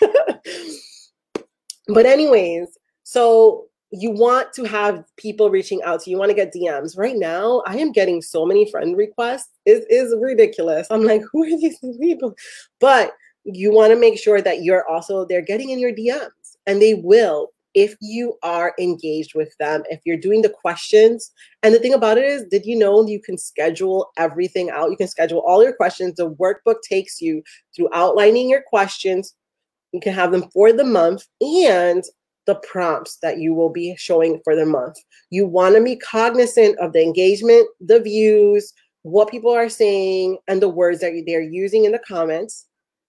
but, 1.88 2.06
anyways, 2.06 2.68
so 3.02 3.66
you 3.90 4.10
want 4.10 4.52
to 4.52 4.64
have 4.64 5.04
people 5.16 5.50
reaching 5.50 5.82
out 5.82 6.00
to 6.02 6.10
you, 6.10 6.16
you 6.16 6.18
want 6.18 6.30
to 6.30 6.34
get 6.34 6.54
DMs. 6.54 6.96
Right 6.96 7.16
now, 7.16 7.62
I 7.66 7.76
am 7.76 7.92
getting 7.92 8.22
so 8.22 8.46
many 8.46 8.70
friend 8.70 8.96
requests. 8.96 9.50
It 9.66 9.84
is 9.90 10.14
ridiculous. 10.18 10.86
I'm 10.90 11.04
like, 11.04 11.22
who 11.32 11.44
are 11.44 11.58
these 11.58 11.78
people? 12.00 12.34
But 12.78 13.12
you 13.44 13.72
want 13.72 13.92
to 13.92 13.98
make 13.98 14.18
sure 14.18 14.40
that 14.40 14.62
you're 14.62 14.86
also 14.88 15.24
they're 15.24 15.40
getting 15.40 15.70
in 15.70 15.78
your 15.78 15.92
DMs 15.92 16.56
and 16.66 16.80
they 16.80 16.94
will 16.94 17.50
if 17.74 17.96
you 18.00 18.36
are 18.42 18.74
engaged 18.78 19.34
with 19.34 19.54
them, 19.58 19.82
if 19.90 20.00
you're 20.04 20.16
doing 20.16 20.42
the 20.42 20.48
questions. 20.48 21.30
And 21.62 21.74
the 21.74 21.78
thing 21.78 21.94
about 21.94 22.18
it 22.18 22.24
is, 22.24 22.44
did 22.50 22.66
you 22.66 22.76
know 22.76 23.06
you 23.06 23.20
can 23.20 23.38
schedule 23.38 24.10
everything 24.16 24.70
out? 24.70 24.90
You 24.90 24.96
can 24.96 25.08
schedule 25.08 25.40
all 25.46 25.62
your 25.62 25.74
questions. 25.74 26.16
The 26.16 26.30
workbook 26.30 26.82
takes 26.82 27.20
you 27.20 27.42
through 27.74 27.90
outlining 27.92 28.48
your 28.48 28.62
questions. 28.62 29.34
You 29.92 30.00
can 30.00 30.12
have 30.14 30.32
them 30.32 30.50
for 30.50 30.72
the 30.72 30.84
month 30.84 31.26
and 31.40 32.02
the 32.46 32.56
prompts 32.56 33.18
that 33.22 33.38
you 33.38 33.54
will 33.54 33.70
be 33.70 33.94
showing 33.96 34.40
for 34.42 34.56
the 34.56 34.66
month. 34.66 34.96
You 35.30 35.46
want 35.46 35.76
to 35.76 35.82
be 35.82 35.96
cognizant 35.96 36.78
of 36.78 36.92
the 36.92 37.02
engagement, 37.02 37.68
the 37.80 38.00
views, 38.00 38.72
what 39.02 39.30
people 39.30 39.52
are 39.52 39.68
saying, 39.68 40.38
and 40.48 40.60
the 40.60 40.68
words 40.68 41.00
that 41.00 41.22
they're 41.26 41.40
using 41.40 41.84
in 41.84 41.92
the 41.92 42.00
comments, 42.00 42.66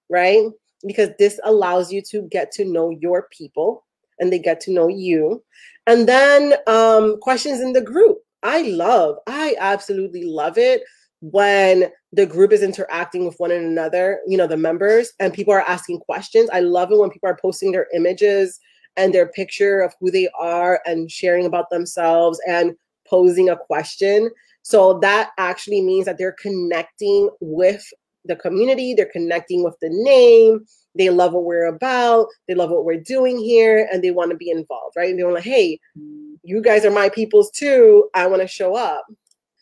right? 0.10 0.44
Because 0.86 1.10
this 1.18 1.40
allows 1.44 1.92
you 1.92 2.02
to 2.10 2.24
get 2.24 2.52
to 2.54 2.66
know 2.66 2.90
your 2.90 3.28
people 3.32 3.84
and 4.22 4.32
they 4.32 4.40
get 4.40 4.62
to 4.62 4.72
know 4.72 4.88
you. 4.88 5.44
And 5.88 6.08
then 6.08 6.54
um, 6.68 7.20
questions 7.20 7.60
in 7.60 7.74
the 7.74 7.82
group. 7.82 8.20
I 8.44 8.62
love, 8.62 9.18
I 9.28 9.56
absolutely 9.60 10.24
love 10.24 10.58
it 10.58 10.84
when 11.22 11.92
the 12.14 12.26
group 12.26 12.52
is 12.52 12.64
interacting 12.64 13.26
with 13.26 13.36
one 13.38 13.52
another, 13.52 14.20
you 14.28 14.38
know, 14.38 14.48
the 14.48 14.58
members, 14.58 15.12
and 15.20 15.34
people 15.34 15.54
are 15.54 15.62
asking 15.62 16.00
questions. 16.00 16.50
I 16.52 16.62
love 16.62 16.92
it 16.92 16.98
when 16.98 17.12
people 17.12 17.30
are 17.30 17.38
posting 17.40 17.72
their 17.72 17.88
images 17.94 18.60
and 18.98 19.14
their 19.14 19.28
picture 19.28 19.82
of 19.82 19.94
who 20.00 20.12
they 20.12 20.30
are 20.40 20.82
and 20.86 21.12
sharing 21.12 21.46
about 21.46 21.70
themselves 21.70 22.40
and 22.48 22.76
posing 23.08 23.50
a 23.50 23.58
question. 23.58 24.30
So 24.64 25.00
that 25.00 25.32
actually 25.38 25.82
means 25.82 26.06
that 26.06 26.18
they're 26.18 26.36
connecting 26.42 27.30
with 27.40 27.86
the 28.26 28.36
community, 28.36 28.94
they're 28.94 29.06
connecting 29.06 29.64
with 29.64 29.76
the 29.82 29.90
name, 29.92 30.66
they 30.96 31.10
love 31.10 31.34
what 31.34 31.46
we're 31.46 31.68
about, 31.68 32.28
they 32.48 32.56
love 32.56 32.70
what 32.70 32.86
we're 32.86 33.00
doing 33.00 33.38
here, 33.38 33.88
and 33.92 34.04
they 34.04 34.12
want 34.12 34.32
to 34.32 34.38
be 34.38 34.50
involved, 34.50 34.96
right? 34.96 35.10
And 35.10 35.20
they're 35.20 35.32
like, 35.32 35.44
hey, 35.44 35.80
mm. 35.98 36.36
you 36.44 36.62
guys 36.62 36.86
are 36.86 36.92
my 36.92 37.10
peoples 37.10 37.52
too. 37.52 38.10
I 38.14 38.28
want 38.28 38.42
to 38.42 38.48
show 38.48 38.76
up. 38.76 39.06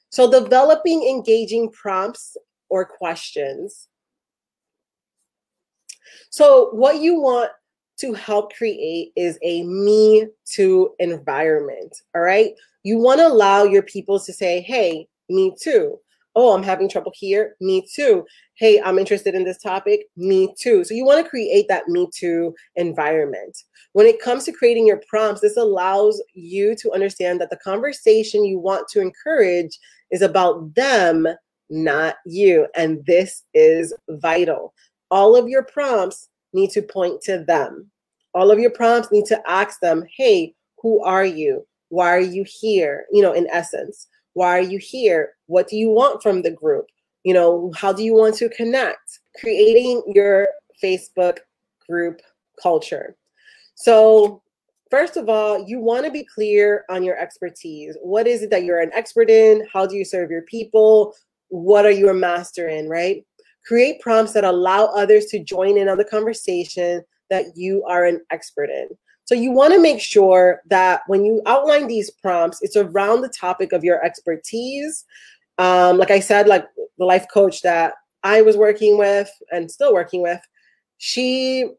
So, 0.09 0.29
developing 0.29 1.03
engaging 1.03 1.71
prompts 1.71 2.35
or 2.69 2.85
questions. 2.85 3.87
So, 6.31 6.69
what 6.71 7.01
you 7.01 7.19
want 7.19 7.51
to 7.99 8.13
help 8.13 8.55
create 8.55 9.11
is 9.15 9.37
a 9.43 9.63
me 9.63 10.27
too 10.45 10.93
environment. 10.99 11.95
All 12.15 12.21
right. 12.21 12.53
You 12.83 12.97
want 12.97 13.19
to 13.19 13.27
allow 13.27 13.63
your 13.63 13.83
people 13.83 14.19
to 14.19 14.33
say, 14.33 14.61
hey, 14.61 15.07
me 15.29 15.53
too. 15.61 15.99
Oh, 16.41 16.55
I'm 16.55 16.63
having 16.63 16.87
trouble 16.87 17.11
here. 17.13 17.57
Me 17.59 17.85
too. 17.93 18.25
Hey, 18.55 18.81
I'm 18.81 18.97
interested 18.97 19.35
in 19.35 19.43
this 19.43 19.57
topic. 19.57 20.05
Me 20.15 20.55
too. 20.57 20.85
So 20.85 20.93
you 20.93 21.03
want 21.03 21.21
to 21.21 21.29
create 21.29 21.67
that 21.67 21.89
me 21.89 22.07
too 22.15 22.55
environment. 22.77 23.57
When 23.91 24.05
it 24.07 24.21
comes 24.21 24.45
to 24.45 24.53
creating 24.53 24.87
your 24.87 25.01
prompts, 25.09 25.41
this 25.41 25.57
allows 25.57 26.23
you 26.33 26.77
to 26.77 26.93
understand 26.93 27.41
that 27.41 27.49
the 27.49 27.57
conversation 27.57 28.45
you 28.45 28.57
want 28.57 28.87
to 28.87 29.01
encourage 29.01 29.77
is 30.11 30.21
about 30.21 30.73
them, 30.75 31.27
not 31.69 32.15
you. 32.25 32.67
And 32.73 33.05
this 33.05 33.43
is 33.53 33.93
vital. 34.07 34.73
All 35.11 35.35
of 35.35 35.49
your 35.49 35.63
prompts 35.63 36.29
need 36.53 36.69
to 36.69 36.81
point 36.81 37.21
to 37.23 37.43
them. 37.43 37.91
All 38.33 38.49
of 38.49 38.59
your 38.59 38.71
prompts 38.71 39.11
need 39.11 39.25
to 39.25 39.41
ask 39.45 39.81
them, 39.81 40.05
hey, 40.15 40.55
who 40.81 41.03
are 41.03 41.25
you? 41.25 41.67
Why 41.89 42.15
are 42.15 42.21
you 42.21 42.45
here? 42.47 43.07
You 43.11 43.23
know, 43.23 43.33
in 43.33 43.45
essence, 43.51 44.07
why 44.39 44.57
are 44.57 44.61
you 44.61 44.77
here? 44.77 45.33
What 45.47 45.67
do 45.67 45.75
you 45.75 45.89
want 45.89 46.23
from 46.23 46.43
the 46.43 46.51
group? 46.51 46.85
You 47.25 47.33
know, 47.33 47.73
how 47.75 47.91
do 47.91 48.03
you 48.03 48.13
want 48.13 48.35
to 48.35 48.47
connect? 48.47 49.19
Creating 49.37 50.01
your 50.15 50.47
Facebook 50.81 51.39
group 51.89 52.21
culture. 52.63 53.17
So, 53.75 54.41
first 54.89 55.17
of 55.17 55.27
all, 55.27 55.67
you 55.67 55.81
want 55.81 56.05
to 56.05 56.11
be 56.11 56.23
clear 56.23 56.85
on 56.89 57.03
your 57.03 57.17
expertise. 57.17 57.97
What 58.01 58.27
is 58.27 58.41
it 58.41 58.49
that 58.51 58.63
you're 58.63 58.79
an 58.79 58.91
expert 58.93 59.29
in? 59.29 59.67
How 59.73 59.85
do 59.85 59.97
you 59.97 60.05
serve 60.05 60.31
your 60.31 60.43
people? 60.43 61.13
What 61.49 61.85
are 61.85 61.91
you 61.91 62.07
a 62.07 62.13
master 62.13 62.69
in, 62.69 62.87
right? 62.87 63.25
Create 63.67 63.99
prompts 63.99 64.31
that 64.31 64.45
allow 64.45 64.85
others 64.85 65.25
to 65.31 65.43
join 65.43 65.77
in 65.77 65.89
on 65.89 65.97
the 65.97 66.05
conversation 66.05 67.03
that 67.29 67.47
you 67.55 67.83
are 67.89 68.05
an 68.05 68.21
expert 68.31 68.69
in. 68.69 68.87
So 69.29 69.35
you 69.35 69.51
want 69.51 69.75
to 69.75 69.79
make 69.79 70.01
sure 70.01 70.63
that 70.71 71.01
when 71.05 71.23
you 71.23 71.43
outline 71.45 71.85
these 71.85 72.09
prompts, 72.09 72.63
it's 72.63 72.75
around 72.75 73.21
the 73.21 73.29
topic 73.29 73.73
of 73.73 73.83
your 73.83 74.03
expertise. 74.03 75.05
Um, 75.59 75.99
like 75.99 76.09
I 76.09 76.19
said, 76.19 76.47
like 76.47 76.65
the 76.97 77.05
life 77.05 77.27
coach 77.31 77.61
that 77.61 77.93
I 78.23 78.41
was 78.41 78.57
working 78.57 78.97
with 78.97 79.29
and 79.51 79.69
still 79.69 79.93
working 79.93 80.23
with, 80.23 80.41
she 80.97 81.69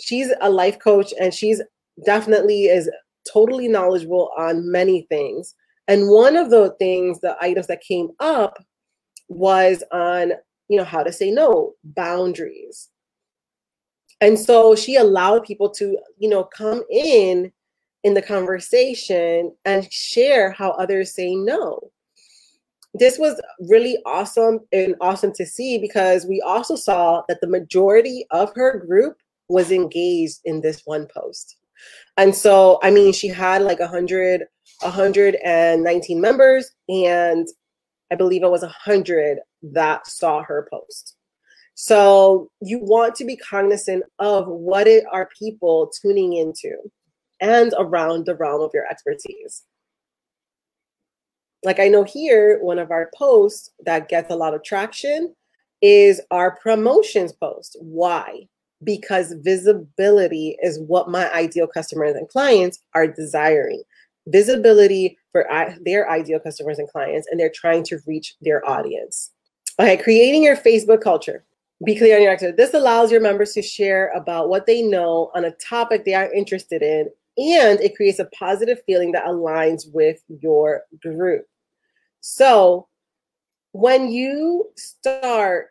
she's 0.00 0.32
a 0.40 0.48
life 0.48 0.78
coach 0.78 1.12
and 1.20 1.34
she's 1.34 1.60
definitely 2.06 2.68
is 2.68 2.90
totally 3.30 3.68
knowledgeable 3.68 4.30
on 4.38 4.72
many 4.72 5.02
things. 5.10 5.54
And 5.86 6.08
one 6.08 6.36
of 6.36 6.48
the 6.48 6.74
things, 6.78 7.20
the 7.20 7.36
items 7.38 7.66
that 7.66 7.82
came 7.82 8.12
up 8.18 8.56
was 9.28 9.84
on, 9.92 10.32
you 10.68 10.78
know, 10.78 10.84
how 10.84 11.02
to 11.02 11.12
say 11.12 11.30
no, 11.30 11.74
boundaries. 11.84 12.88
And 14.20 14.38
so 14.38 14.74
she 14.74 14.96
allowed 14.96 15.44
people 15.44 15.70
to, 15.70 15.98
you 16.18 16.28
know, 16.28 16.44
come 16.44 16.82
in 16.90 17.52
in 18.04 18.14
the 18.14 18.22
conversation 18.22 19.54
and 19.64 19.90
share 19.92 20.50
how 20.50 20.70
others 20.72 21.14
say 21.14 21.34
no. 21.34 21.90
This 22.94 23.18
was 23.18 23.40
really 23.68 23.98
awesome 24.06 24.60
and 24.72 24.94
awesome 25.00 25.32
to 25.32 25.44
see 25.44 25.78
because 25.78 26.26
we 26.26 26.40
also 26.40 26.76
saw 26.76 27.22
that 27.28 27.40
the 27.40 27.48
majority 27.48 28.24
of 28.30 28.52
her 28.54 28.78
group 28.78 29.16
was 29.48 29.72
engaged 29.72 30.40
in 30.44 30.60
this 30.60 30.82
one 30.84 31.06
post. 31.12 31.56
And 32.16 32.34
so, 32.34 32.78
I 32.82 32.90
mean, 32.90 33.12
she 33.12 33.28
had 33.28 33.62
like 33.62 33.80
100, 33.80 34.44
119 34.80 36.20
members, 36.20 36.70
and 36.88 37.48
I 38.12 38.14
believe 38.14 38.44
it 38.44 38.50
was 38.50 38.62
100 38.62 39.38
that 39.72 40.06
saw 40.06 40.42
her 40.42 40.68
post. 40.70 41.16
So 41.74 42.50
you 42.60 42.78
want 42.78 43.16
to 43.16 43.24
be 43.24 43.36
cognizant 43.36 44.04
of 44.18 44.46
what 44.46 44.86
it 44.86 45.04
are 45.10 45.28
people 45.36 45.90
tuning 46.00 46.34
into 46.34 46.76
and 47.40 47.74
around 47.78 48.26
the 48.26 48.36
realm 48.36 48.62
of 48.62 48.70
your 48.72 48.86
expertise. 48.86 49.64
Like 51.64 51.80
I 51.80 51.88
know 51.88 52.04
here, 52.04 52.58
one 52.62 52.78
of 52.78 52.90
our 52.90 53.10
posts 53.16 53.70
that 53.84 54.08
gets 54.08 54.30
a 54.30 54.36
lot 54.36 54.54
of 54.54 54.62
traction 54.62 55.34
is 55.82 56.20
our 56.30 56.56
promotions 56.56 57.32
post. 57.32 57.76
Why? 57.80 58.46
Because 58.84 59.34
visibility 59.40 60.56
is 60.62 60.78
what 60.80 61.10
my 61.10 61.30
ideal 61.32 61.66
customers 61.66 62.14
and 62.14 62.28
clients 62.28 62.80
are 62.94 63.06
desiring. 63.06 63.82
Visibility 64.28 65.18
for 65.32 65.46
their 65.84 66.10
ideal 66.10 66.38
customers 66.38 66.78
and 66.78 66.88
clients, 66.88 67.26
and 67.30 67.40
they're 67.40 67.52
trying 67.52 67.82
to 67.84 67.98
reach 68.06 68.34
their 68.40 68.66
audience. 68.68 69.32
Okay, 69.78 69.96
creating 69.96 70.42
your 70.42 70.56
Facebook 70.56 71.02
culture. 71.02 71.44
Be 71.84 71.96
clear 71.96 72.16
on 72.16 72.22
your 72.22 72.32
activity. 72.32 72.56
This 72.56 72.74
allows 72.74 73.10
your 73.10 73.20
members 73.20 73.52
to 73.54 73.62
share 73.62 74.12
about 74.14 74.48
what 74.48 74.66
they 74.66 74.82
know 74.82 75.30
on 75.34 75.44
a 75.44 75.50
topic 75.52 76.04
they 76.04 76.14
are 76.14 76.32
interested 76.32 76.82
in, 76.82 77.10
and 77.36 77.80
it 77.80 77.96
creates 77.96 78.20
a 78.20 78.26
positive 78.26 78.82
feeling 78.86 79.12
that 79.12 79.26
aligns 79.26 79.92
with 79.92 80.22
your 80.28 80.82
group. 81.02 81.46
So, 82.20 82.88
when 83.72 84.10
you 84.10 84.70
start 84.76 85.70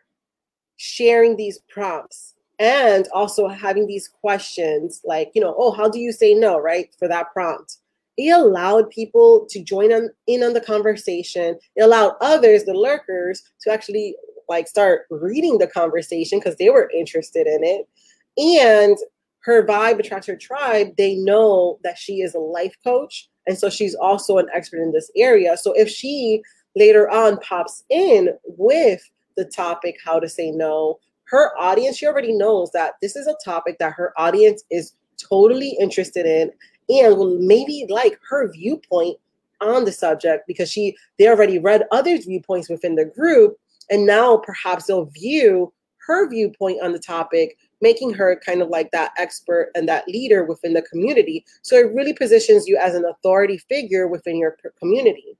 sharing 0.76 1.36
these 1.36 1.60
prompts 1.70 2.34
and 2.58 3.08
also 3.12 3.48
having 3.48 3.86
these 3.86 4.08
questions, 4.08 5.00
like, 5.04 5.30
you 5.34 5.40
know, 5.40 5.54
oh, 5.56 5.72
how 5.72 5.88
do 5.88 5.98
you 5.98 6.12
say 6.12 6.34
no, 6.34 6.58
right? 6.58 6.94
For 6.98 7.08
that 7.08 7.32
prompt, 7.32 7.78
it 8.16 8.30
allowed 8.30 8.90
people 8.90 9.46
to 9.50 9.62
join 9.62 9.90
in 10.26 10.42
on 10.42 10.52
the 10.52 10.60
conversation. 10.60 11.58
It 11.74 11.82
allowed 11.82 12.12
others, 12.20 12.64
the 12.64 12.74
lurkers, 12.74 13.42
to 13.62 13.72
actually 13.72 14.14
like 14.48 14.68
start 14.68 15.02
reading 15.10 15.58
the 15.58 15.66
conversation 15.66 16.38
because 16.38 16.56
they 16.56 16.70
were 16.70 16.90
interested 16.90 17.46
in 17.46 17.60
it. 17.62 17.88
And 18.36 18.96
her 19.40 19.64
vibe 19.66 19.98
attracts 19.98 20.26
her 20.26 20.36
tribe. 20.36 20.94
They 20.96 21.16
know 21.16 21.78
that 21.84 21.98
she 21.98 22.20
is 22.20 22.34
a 22.34 22.38
life 22.38 22.76
coach. 22.82 23.28
And 23.46 23.58
so 23.58 23.68
she's 23.68 23.94
also 23.94 24.38
an 24.38 24.48
expert 24.54 24.80
in 24.80 24.92
this 24.92 25.10
area. 25.16 25.56
So 25.56 25.72
if 25.72 25.88
she 25.88 26.42
later 26.74 27.10
on 27.10 27.38
pops 27.38 27.84
in 27.90 28.30
with 28.44 29.02
the 29.36 29.44
topic, 29.44 29.96
how 30.02 30.18
to 30.18 30.28
say 30.28 30.50
no, 30.50 30.98
her 31.24 31.52
audience, 31.58 31.98
she 31.98 32.06
already 32.06 32.32
knows 32.32 32.70
that 32.72 32.94
this 33.02 33.16
is 33.16 33.26
a 33.26 33.36
topic 33.44 33.78
that 33.78 33.92
her 33.92 34.12
audience 34.16 34.64
is 34.70 34.94
totally 35.18 35.76
interested 35.80 36.26
in 36.26 36.50
and 36.88 37.16
will 37.16 37.38
maybe 37.38 37.86
like 37.88 38.18
her 38.28 38.50
viewpoint 38.52 39.18
on 39.60 39.84
the 39.84 39.92
subject 39.92 40.46
because 40.46 40.70
she 40.70 40.96
they 41.18 41.28
already 41.28 41.58
read 41.58 41.84
other 41.92 42.18
viewpoints 42.18 42.68
within 42.68 42.96
the 42.96 43.04
group 43.04 43.56
and 43.90 44.06
now 44.06 44.38
perhaps 44.38 44.86
they'll 44.86 45.06
view 45.06 45.72
her 46.06 46.28
viewpoint 46.28 46.82
on 46.82 46.92
the 46.92 46.98
topic, 46.98 47.56
making 47.80 48.12
her 48.12 48.40
kind 48.44 48.60
of 48.60 48.68
like 48.68 48.90
that 48.90 49.12
expert 49.18 49.70
and 49.74 49.88
that 49.88 50.06
leader 50.06 50.44
within 50.44 50.74
the 50.74 50.82
community. 50.82 51.44
So 51.62 51.76
it 51.76 51.94
really 51.94 52.12
positions 52.12 52.66
you 52.66 52.76
as 52.76 52.94
an 52.94 53.04
authority 53.04 53.58
figure 53.58 54.06
within 54.06 54.36
your 54.36 54.56
community, 54.78 55.36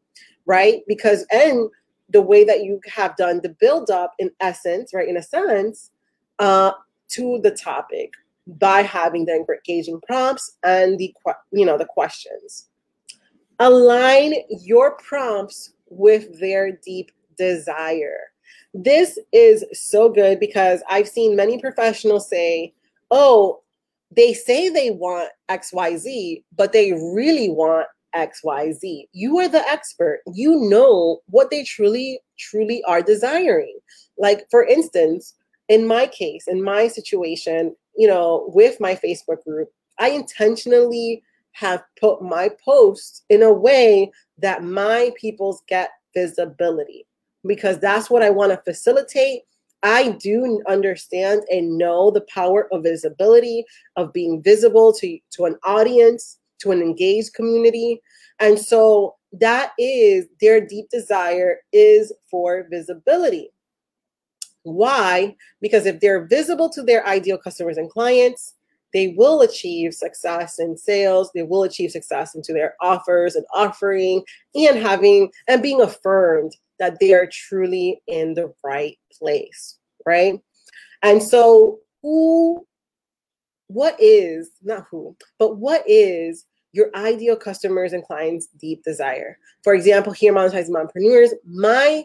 right? 0.46 0.83
Because, 0.88 1.26
and 1.30 1.68
the 2.09 2.22
way 2.22 2.44
that 2.44 2.64
you 2.64 2.80
have 2.87 3.16
done 3.16 3.40
the 3.42 3.50
build 3.50 3.90
up 3.90 4.14
in 4.18 4.30
essence, 4.40 4.92
right, 4.94 5.09
in 5.09 5.16
a 5.16 5.22
sense, 5.22 5.90
uh, 6.38 6.72
to 7.09 7.40
the 7.42 7.50
topic 7.50 8.12
by 8.46 8.83
having 8.83 9.24
the 9.24 9.33
engaging 9.35 10.00
prompts 10.07 10.59
and 10.64 10.98
the 10.98 11.14
you 11.50 11.64
know 11.64 11.78
the 11.78 11.87
questions 11.87 12.68
align 13.59 14.35
your 14.61 14.96
prompts 14.98 15.72
with 15.88 16.38
their 16.40 16.72
deep 16.85 17.11
desire 17.38 18.33
this 18.75 19.19
is 19.33 19.65
so 19.73 20.09
good 20.09 20.41
because 20.41 20.83
I've 20.91 21.09
seen 21.09 21.37
many 21.37 21.59
professionals 21.61 22.29
say, 22.29 22.75
oh, 23.11 23.63
they 24.11 24.35
say 24.35 24.69
they 24.69 24.91
want 24.91 25.31
XYZ, 25.49 26.43
but 26.57 26.73
they 26.73 26.93
really 26.93 27.49
want 27.49 27.87
XYZ. 28.17 29.09
You 29.13 29.39
are 29.39 29.49
the 29.49 29.67
expert. 29.69 30.21
You 30.33 30.69
know 30.69 31.21
what 31.27 31.51
they 31.51 31.63
truly, 31.63 32.21
truly 32.37 32.83
are 32.85 33.01
desiring. 33.01 33.79
Like, 34.19 34.47
for 34.51 34.65
instance, 34.65 35.35
in 35.69 35.87
my 35.87 36.07
case, 36.09 36.49
in 36.49 36.63
my 36.63 36.89
situation, 36.89 37.75
you 37.97 38.09
know, 38.09 38.51
with 38.53 38.81
my 38.81 38.97
Facebook 38.97 39.43
group, 39.45 39.71
I 39.99 40.11
intentionally 40.11 41.23
have 41.53 41.85
put 42.01 42.21
my 42.23 42.51
posts 42.65 43.23
in 43.29 43.43
a 43.43 43.53
way 43.53 44.11
that 44.39 44.65
my 44.65 45.13
peoples 45.21 45.63
get 45.69 45.91
visibility 46.13 47.07
because 47.46 47.78
that's 47.78 48.11
what 48.11 48.22
I 48.22 48.30
want 48.30 48.52
to 48.52 48.59
facilitate. 48.59 49.42
I 49.83 50.12
do 50.12 50.62
understand 50.66 51.42
and 51.50 51.76
know 51.76 52.11
the 52.11 52.22
power 52.22 52.68
of 52.72 52.85
visibility, 52.85 53.64
of 53.96 54.12
being 54.12 54.42
visible 54.42 54.92
to, 54.94 55.18
to 55.33 55.44
an 55.44 55.57
audience, 55.64 56.38
to 56.61 56.70
an 56.70 56.80
engaged 56.80 57.35
community. 57.35 58.00
And 58.40 58.59
so 58.59 59.16
that 59.33 59.72
is 59.78 60.26
their 60.40 60.66
deep 60.66 60.88
desire 60.88 61.59
is 61.72 62.12
for 62.30 62.66
visibility. 62.70 63.50
Why? 64.62 65.37
Because 65.61 65.85
if 65.85 66.00
they're 66.00 66.24
visible 66.24 66.70
to 66.70 66.83
their 66.83 67.07
ideal 67.07 67.37
customers 67.37 67.76
and 67.76 67.90
clients, 67.90 68.54
they 68.94 69.09
will 69.09 69.42
achieve 69.42 69.92
success 69.92 70.61
in 70.61 70.78
sales 70.78 71.30
they 71.35 71.42
will 71.42 71.64
achieve 71.64 71.90
success 71.90 72.35
into 72.35 72.52
their 72.52 72.76
offers 72.80 73.35
and 73.35 73.44
offering 73.52 74.22
and 74.54 74.78
having 74.78 75.30
and 75.48 75.62
being 75.62 75.80
affirmed 75.83 76.57
that 76.79 76.99
they 77.01 77.15
are 77.15 77.29
truly 77.31 78.01
in 78.07 78.35
the 78.35 78.53
right 78.65 78.99
place, 79.19 79.79
right? 80.07 80.41
And 81.03 81.23
so, 81.23 81.79
who 82.03 82.67
what 83.69 83.97
is 83.99 84.51
not 84.63 84.87
who, 84.91 85.17
but 85.39 85.57
what 85.57 85.83
is 85.87 86.47
your 86.73 86.91
ideal 86.95 87.37
customers 87.37 87.93
and 87.93 88.05
clients' 88.05 88.49
deep 88.61 88.83
desire? 88.85 89.39
For 89.63 89.75
example, 89.75 90.13
here 90.13 90.33
monetizing 90.33 90.71
mompreneurs, 90.71 91.31
my 91.47 92.05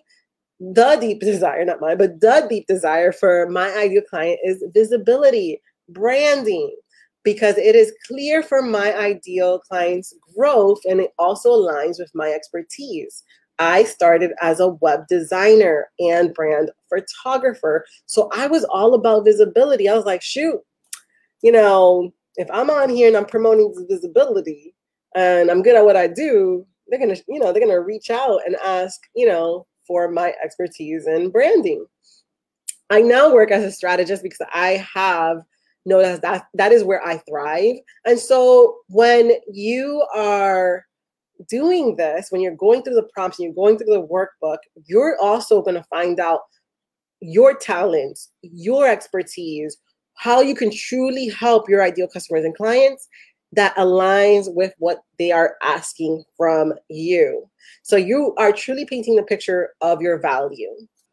the 0.59 0.97
deep 0.99 1.19
desire, 1.21 1.63
not 1.65 1.81
mine, 1.81 1.97
but 1.97 2.19
the 2.19 2.45
deep 2.49 2.67
desire 2.67 3.11
for 3.11 3.49
my 3.49 3.69
ideal 3.75 4.03
client 4.09 4.39
is 4.43 4.63
visibility, 4.73 5.61
branding, 5.89 6.75
because 7.23 7.57
it 7.57 7.75
is 7.75 7.93
clear 8.07 8.41
for 8.41 8.61
my 8.61 8.95
ideal 8.95 9.59
client's 9.59 10.13
growth 10.35 10.79
and 10.85 10.99
it 10.99 11.11
also 11.19 11.51
aligns 11.51 11.99
with 11.99 12.11
my 12.13 12.29
expertise. 12.29 13.23
I 13.59 13.83
started 13.83 14.31
as 14.41 14.59
a 14.59 14.69
web 14.69 15.07
designer 15.07 15.89
and 15.99 16.33
brand 16.33 16.71
photographer. 16.87 17.85
So 18.05 18.29
I 18.33 18.47
was 18.47 18.63
all 18.65 18.93
about 18.93 19.25
visibility. 19.25 19.89
I 19.89 19.95
was 19.95 20.05
like, 20.05 20.21
shoot, 20.21 20.59
you 21.41 21.51
know, 21.51 22.11
if 22.35 22.49
I'm 22.51 22.69
on 22.69 22.89
here 22.89 23.07
and 23.07 23.17
I'm 23.17 23.25
promoting 23.25 23.73
visibility 23.89 24.73
and 25.15 25.51
I'm 25.51 25.61
good 25.61 25.75
at 25.75 25.85
what 25.85 25.97
I 25.97 26.07
do, 26.07 26.65
they're 26.87 26.99
gonna, 26.99 27.17
you 27.27 27.39
know, 27.39 27.51
they're 27.51 27.61
gonna 27.61 27.81
reach 27.81 28.09
out 28.09 28.41
and 28.45 28.55
ask, 28.63 28.99
you 29.15 29.27
know, 29.27 29.67
for 29.85 30.09
my 30.09 30.33
expertise 30.43 31.05
in 31.07 31.29
branding. 31.29 31.85
I 32.89 33.01
now 33.01 33.31
work 33.31 33.51
as 33.51 33.63
a 33.63 33.71
strategist 33.71 34.23
because 34.23 34.45
I 34.53 34.85
have 34.93 35.43
noticed 35.85 36.21
that 36.21 36.47
that 36.53 36.71
is 36.71 36.83
where 36.83 37.05
I 37.05 37.17
thrive. 37.17 37.75
And 38.05 38.17
so 38.17 38.77
when 38.87 39.33
you 39.51 40.05
are 40.15 40.85
doing 41.47 41.95
this, 41.95 42.27
when 42.29 42.41
you're 42.41 42.55
going 42.55 42.81
through 42.81 42.95
the 42.95 43.09
prompts 43.13 43.39
and 43.39 43.45
you're 43.45 43.55
going 43.55 43.77
through 43.77 43.93
the 43.93 44.07
workbook, 44.07 44.57
you're 44.85 45.17
also 45.21 45.61
going 45.61 45.75
to 45.75 45.83
find 45.83 46.19
out 46.19 46.41
your 47.21 47.55
talents, 47.55 48.31
your 48.41 48.87
expertise, 48.87 49.77
how 50.15 50.41
you 50.41 50.55
can 50.55 50.71
truly 50.71 51.29
help 51.29 51.69
your 51.69 51.81
ideal 51.81 52.07
customers 52.07 52.43
and 52.43 52.55
clients 52.55 53.07
that 53.53 53.75
aligns 53.77 54.53
with 54.53 54.73
what 54.77 54.99
they 55.17 55.31
are 55.31 55.55
asking 55.63 56.23
from 56.37 56.73
you. 56.89 57.49
So 57.83 57.95
you 57.95 58.35
are 58.37 58.51
truly 58.51 58.85
painting 58.85 59.15
the 59.15 59.23
picture 59.23 59.69
of 59.81 60.01
your 60.01 60.19
value. 60.19 60.69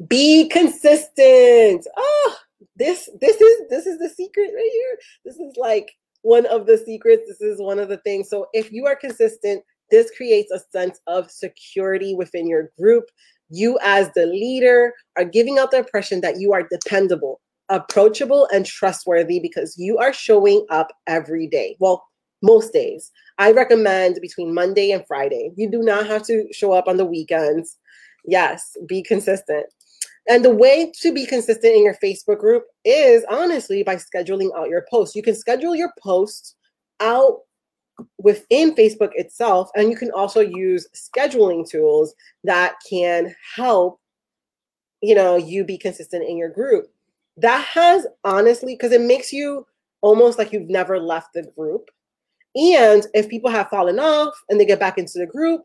Be 0.07 0.49
consistent. 0.49 1.87
Oh, 1.97 2.37
this 2.77 3.09
this 3.21 3.41
is 3.41 3.69
this 3.71 3.87
is 3.87 3.99
the 3.99 4.11
secret 4.11 4.51
right 4.55 4.71
here. 4.73 4.99
This 5.25 5.37
is 5.37 5.55
like 5.57 5.91
one 6.23 6.45
of 6.47 6.67
the 6.67 6.77
secrets. 6.77 7.23
This 7.27 7.41
is 7.41 7.61
one 7.61 7.79
of 7.79 7.89
the 7.89 7.99
things. 7.99 8.29
So 8.29 8.49
if 8.53 8.71
you 8.71 8.87
are 8.87 8.97
consistent, 8.97 9.63
this 9.91 10.11
creates 10.17 10.51
a 10.51 10.61
sense 10.73 11.01
of 11.07 11.31
security 11.31 12.15
within 12.15 12.49
your 12.49 12.71
group. 12.79 13.05
You, 13.51 13.79
as 13.83 14.11
the 14.15 14.27
leader, 14.27 14.93
are 15.17 15.25
giving 15.25 15.59
out 15.59 15.71
the 15.71 15.79
impression 15.79 16.21
that 16.23 16.41
you 16.41 16.53
are 16.53 16.67
dependable, 16.69 17.41
approachable, 17.69 18.49
and 18.53 18.67
trustworthy 18.67 19.39
because 19.39 19.77
you 19.79 19.99
are 19.99 20.13
showing 20.13 20.67
up 20.71 20.89
every 21.07 21.47
day. 21.47 21.77
Well, 21.79 22.05
most 22.43 22.73
days. 22.73 23.11
I 23.39 23.53
recommend 23.53 24.19
between 24.21 24.55
Monday 24.55 24.91
and 24.91 25.05
Friday. 25.07 25.53
You 25.57 25.71
do 25.71 25.83
not 25.83 26.07
have 26.07 26.23
to 26.27 26.47
show 26.53 26.73
up 26.73 26.89
on 26.89 26.97
the 26.97 27.05
weekends. 27.05 27.79
Yes, 28.25 28.77
be 28.87 29.03
consistent. 29.03 29.67
And 30.29 30.45
the 30.45 30.55
way 30.55 30.93
to 31.01 31.13
be 31.13 31.25
consistent 31.25 31.75
in 31.75 31.85
your 31.85 31.97
Facebook 32.03 32.39
group 32.39 32.65
is 32.85 33.25
honestly 33.31 33.83
by 33.85 33.97
scheduling 33.97 34.51
out 34.57 34.69
your 34.69 34.85
posts. 34.91 35.15
You 35.15 35.23
can 35.23 35.37
schedule 35.37 35.75
your 35.75 35.93
posts 36.03 36.57
out 37.01 37.41
within 38.19 38.75
Facebook 38.75 39.11
itself. 39.15 39.71
And 39.75 39.91
you 39.91 39.97
can 39.97 40.11
also 40.11 40.41
use 40.41 40.89
scheduling 40.95 41.69
tools 41.69 42.15
that 42.45 42.75
can 42.89 43.35
help, 43.55 44.01
you 45.03 45.15
know, 45.15 45.37
you 45.37 45.65
be 45.65 45.79
consistent 45.79 46.29
in 46.29 46.37
your 46.37 46.51
group. 46.51 46.87
That 47.37 47.65
has 47.65 48.07
honestly, 48.25 48.75
because 48.75 48.93
it 48.93 49.01
makes 49.01 49.33
you 49.33 49.67
almost 50.01 50.39
like 50.39 50.53
you've 50.53 50.69
never 50.69 50.99
left 50.99 51.33
the 51.35 51.43
group. 51.57 51.91
And 52.55 53.07
if 53.13 53.29
people 53.29 53.51
have 53.51 53.69
fallen 53.69 53.99
off 53.99 54.35
and 54.49 54.59
they 54.59 54.65
get 54.65 54.81
back 54.81 54.97
into 54.97 55.19
the 55.19 55.27
group, 55.27 55.63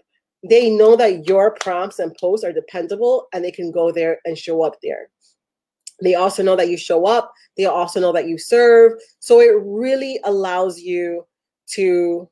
they 0.47 0.69
know 0.69 0.95
that 0.95 1.27
your 1.27 1.51
prompts 1.51 1.99
and 1.99 2.15
posts 2.17 2.43
are 2.43 2.51
dependable 2.51 3.27
and 3.33 3.43
they 3.43 3.51
can 3.51 3.71
go 3.71 3.91
there 3.91 4.19
and 4.25 4.37
show 4.37 4.63
up 4.63 4.75
there. 4.81 5.09
They 6.01 6.15
also 6.15 6.41
know 6.43 6.55
that 6.55 6.69
you 6.69 6.77
show 6.77 7.05
up. 7.05 7.31
They 7.57 7.65
also 7.65 7.99
know 7.99 8.11
that 8.13 8.27
you 8.27 8.37
serve. 8.37 8.93
So 9.19 9.39
it 9.39 9.53
really 9.63 10.19
allows 10.23 10.79
you 10.81 11.25
to 11.75 12.29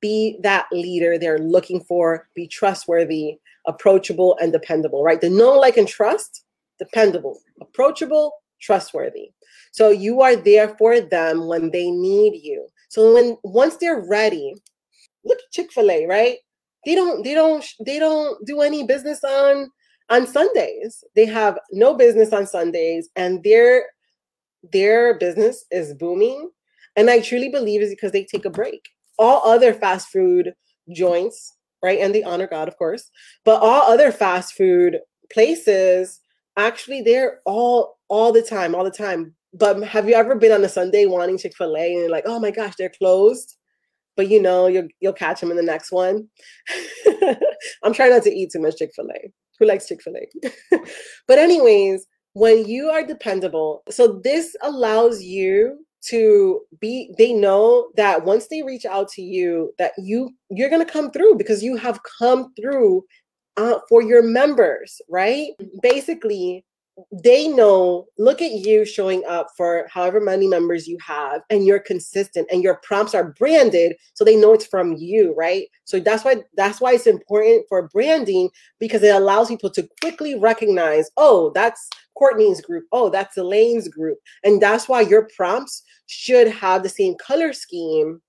be 0.00 0.38
that 0.42 0.66
leader 0.72 1.18
they're 1.18 1.38
looking 1.38 1.80
for, 1.80 2.28
be 2.34 2.46
trustworthy, 2.46 3.38
approachable, 3.66 4.36
and 4.40 4.52
dependable, 4.52 5.02
right? 5.02 5.20
The 5.20 5.30
know, 5.30 5.58
like, 5.58 5.76
and 5.76 5.88
trust, 5.88 6.44
dependable, 6.78 7.40
approachable, 7.60 8.32
trustworthy. 8.60 9.30
So 9.72 9.90
you 9.90 10.22
are 10.22 10.36
there 10.36 10.76
for 10.76 11.00
them 11.00 11.46
when 11.46 11.70
they 11.70 11.90
need 11.90 12.40
you. 12.42 12.66
So 12.88 13.14
when 13.14 13.36
once 13.42 13.76
they're 13.76 14.04
ready, 14.08 14.54
look 15.24 15.38
at 15.38 15.52
Chick-fil-A, 15.52 16.06
right? 16.06 16.38
They 16.84 16.94
don't 16.94 17.22
they 17.22 17.34
don't 17.34 17.64
they 17.84 17.98
don't 17.98 18.44
do 18.46 18.60
any 18.60 18.84
business 18.84 19.22
on 19.24 19.70
on 20.10 20.26
Sundays. 20.26 21.04
They 21.14 21.26
have 21.26 21.58
no 21.70 21.94
business 21.94 22.32
on 22.32 22.46
Sundays 22.46 23.08
and 23.16 23.42
their 23.44 23.86
their 24.72 25.18
business 25.18 25.64
is 25.70 25.94
booming 25.94 26.50
and 26.96 27.10
I 27.10 27.20
truly 27.20 27.48
believe 27.48 27.82
is 27.82 27.90
because 27.90 28.12
they 28.12 28.24
take 28.24 28.44
a 28.44 28.50
break. 28.50 28.88
All 29.18 29.42
other 29.44 29.74
fast 29.74 30.08
food 30.08 30.52
joints, 30.94 31.54
right? 31.82 31.98
And 32.00 32.14
they 32.14 32.22
honor 32.22 32.46
God, 32.46 32.68
of 32.68 32.76
course, 32.76 33.10
but 33.44 33.60
all 33.60 33.82
other 33.90 34.10
fast 34.10 34.54
food 34.54 34.98
places 35.32 36.20
actually 36.56 37.00
they're 37.02 37.40
all 37.44 37.98
all 38.08 38.32
the 38.32 38.42
time, 38.42 38.74
all 38.74 38.84
the 38.84 38.90
time. 38.90 39.34
But 39.54 39.82
have 39.84 40.08
you 40.08 40.14
ever 40.14 40.34
been 40.34 40.52
on 40.52 40.64
a 40.64 40.68
Sunday 40.68 41.06
wanting 41.06 41.38
Chick-fil-A 41.38 41.92
and 41.92 42.00
you're 42.00 42.10
like, 42.10 42.24
oh 42.26 42.38
my 42.38 42.50
gosh, 42.50 42.74
they're 42.76 42.90
closed? 42.90 43.56
But 44.16 44.28
you 44.28 44.40
know, 44.40 44.66
you'll 44.66 44.88
you'll 45.00 45.12
catch 45.12 45.40
them 45.40 45.50
in 45.50 45.56
the 45.56 45.62
next 45.62 45.92
one. 45.92 46.28
I'm 47.82 47.92
trying 47.92 48.10
not 48.10 48.22
to 48.24 48.30
eat 48.30 48.50
too 48.52 48.60
much 48.60 48.76
Chick-fil-A. 48.76 49.30
Who 49.58 49.66
likes 49.66 49.88
Chick-fil-A? 49.88 50.78
but 51.28 51.38
anyways, 51.38 52.06
when 52.34 52.66
you 52.66 52.88
are 52.88 53.06
dependable, 53.06 53.82
so 53.88 54.20
this 54.22 54.54
allows 54.62 55.22
you 55.22 55.78
to 56.02 56.60
be 56.80 57.14
they 57.16 57.32
know 57.32 57.88
that 57.96 58.24
once 58.24 58.48
they 58.48 58.62
reach 58.62 58.84
out 58.84 59.08
to 59.08 59.22
you 59.22 59.72
that 59.78 59.92
you 59.98 60.30
you're 60.50 60.70
going 60.70 60.84
to 60.84 60.92
come 60.92 61.10
through 61.10 61.36
because 61.36 61.62
you 61.62 61.76
have 61.76 62.00
come 62.18 62.52
through 62.54 63.04
uh, 63.56 63.78
for 63.88 64.02
your 64.02 64.22
members 64.22 65.00
right? 65.08 65.50
Basically 65.82 66.64
they 67.10 67.48
know 67.48 68.06
look 68.18 68.42
at 68.42 68.52
you 68.52 68.84
showing 68.84 69.24
up 69.26 69.48
for 69.56 69.86
however 69.88 70.20
many 70.20 70.46
members 70.46 70.86
you 70.86 70.98
have 71.04 71.40
and 71.48 71.64
you're 71.64 71.78
consistent 71.78 72.46
and 72.52 72.62
your 72.62 72.80
prompts 72.82 73.14
are 73.14 73.32
branded 73.38 73.96
so 74.12 74.24
they 74.24 74.36
know 74.36 74.52
it's 74.52 74.66
from 74.66 74.92
you 74.94 75.34
right? 75.34 75.68
So 75.84 76.00
that's 76.00 76.24
why 76.24 76.42
that's 76.54 76.80
why 76.80 76.92
it's 76.92 77.06
important 77.06 77.64
for 77.68 77.88
branding 77.88 78.50
because 78.78 79.02
it 79.02 79.14
allows 79.14 79.48
people 79.48 79.70
to 79.70 79.88
quickly 80.00 80.38
recognize 80.38 81.10
oh 81.16 81.50
that's 81.54 81.88
courtney's 82.14 82.60
group. 82.60 82.84
Oh 82.92 83.08
that's 83.08 83.36
elaine's 83.38 83.88
group. 83.88 84.18
And 84.44 84.60
that's 84.60 84.88
why 84.88 85.00
your 85.00 85.28
prompts 85.34 85.82
should 86.06 86.48
have 86.48 86.82
the 86.82 86.88
same 86.88 87.14
color 87.16 87.52
scheme 87.52 88.20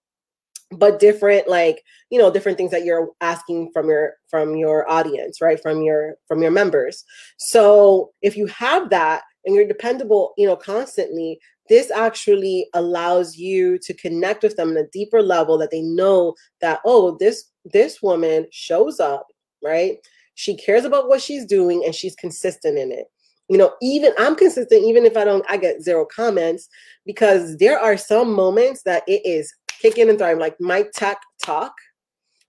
but 0.78 1.00
different 1.00 1.48
like 1.48 1.84
you 2.10 2.20
know 2.20 2.32
different 2.32 2.58
things 2.58 2.72
that 2.72 2.86
you're 2.86 3.10
asking 3.22 3.72
from 3.74 3.88
your 3.88 4.14
from 4.30 4.56
your 4.56 4.90
audience 4.90 5.42
right? 5.42 5.62
From 5.62 5.82
your 5.82 6.16
from 6.28 6.42
your 6.42 6.52
members. 6.52 7.04
So 7.38 8.12
if 8.22 8.38
you 8.38 8.48
have 8.48 8.90
that 8.90 9.24
and 9.46 9.56
you're 9.56 9.68
dependable 9.68 10.34
you 10.38 10.48
know 10.48 10.56
constantly 10.56 11.40
this 11.70 11.92
actually 11.92 12.68
allows 12.74 13.38
you 13.38 13.80
to 13.80 13.94
connect 13.94 14.44
with 14.44 14.58
them 14.58 14.72
in 14.72 14.78
a 14.78 14.88
deeper 14.92 15.22
level 15.22 15.58
that 15.58 15.72
they 15.72 15.82
know 15.82 16.36
that 16.62 16.82
oh 16.86 17.18
this 17.20 17.46
this 17.66 18.02
woman 18.02 18.46
shows 18.52 19.00
up 19.00 19.28
right? 19.64 19.98
She 20.36 20.58
cares 20.58 20.84
about 20.84 21.08
what 21.08 21.22
she's 21.22 21.46
doing 21.46 21.84
and 21.86 21.96
she's 21.96 22.16
consistent 22.16 22.78
in 22.78 22.92
it. 22.92 23.06
You 23.50 23.58
know 23.58 23.74
even 23.82 24.14
i'm 24.18 24.36
consistent 24.36 24.86
even 24.86 25.06
if 25.06 25.18
i 25.18 25.26
don't 25.26 25.46
i 25.50 25.58
get 25.58 25.82
zero 25.82 26.06
comments 26.06 26.70
because 27.06 27.58
there 27.58 27.78
are 27.78 27.98
some 27.98 28.34
moments 28.34 28.84
that 28.84 29.04
it 29.06 29.22
is 29.26 29.54
kicking 29.82 30.10
and 30.10 30.18
thriving, 30.18 30.40
like 30.40 30.56
my 30.60 30.86
tech 30.96 31.18
talk, 31.44 31.74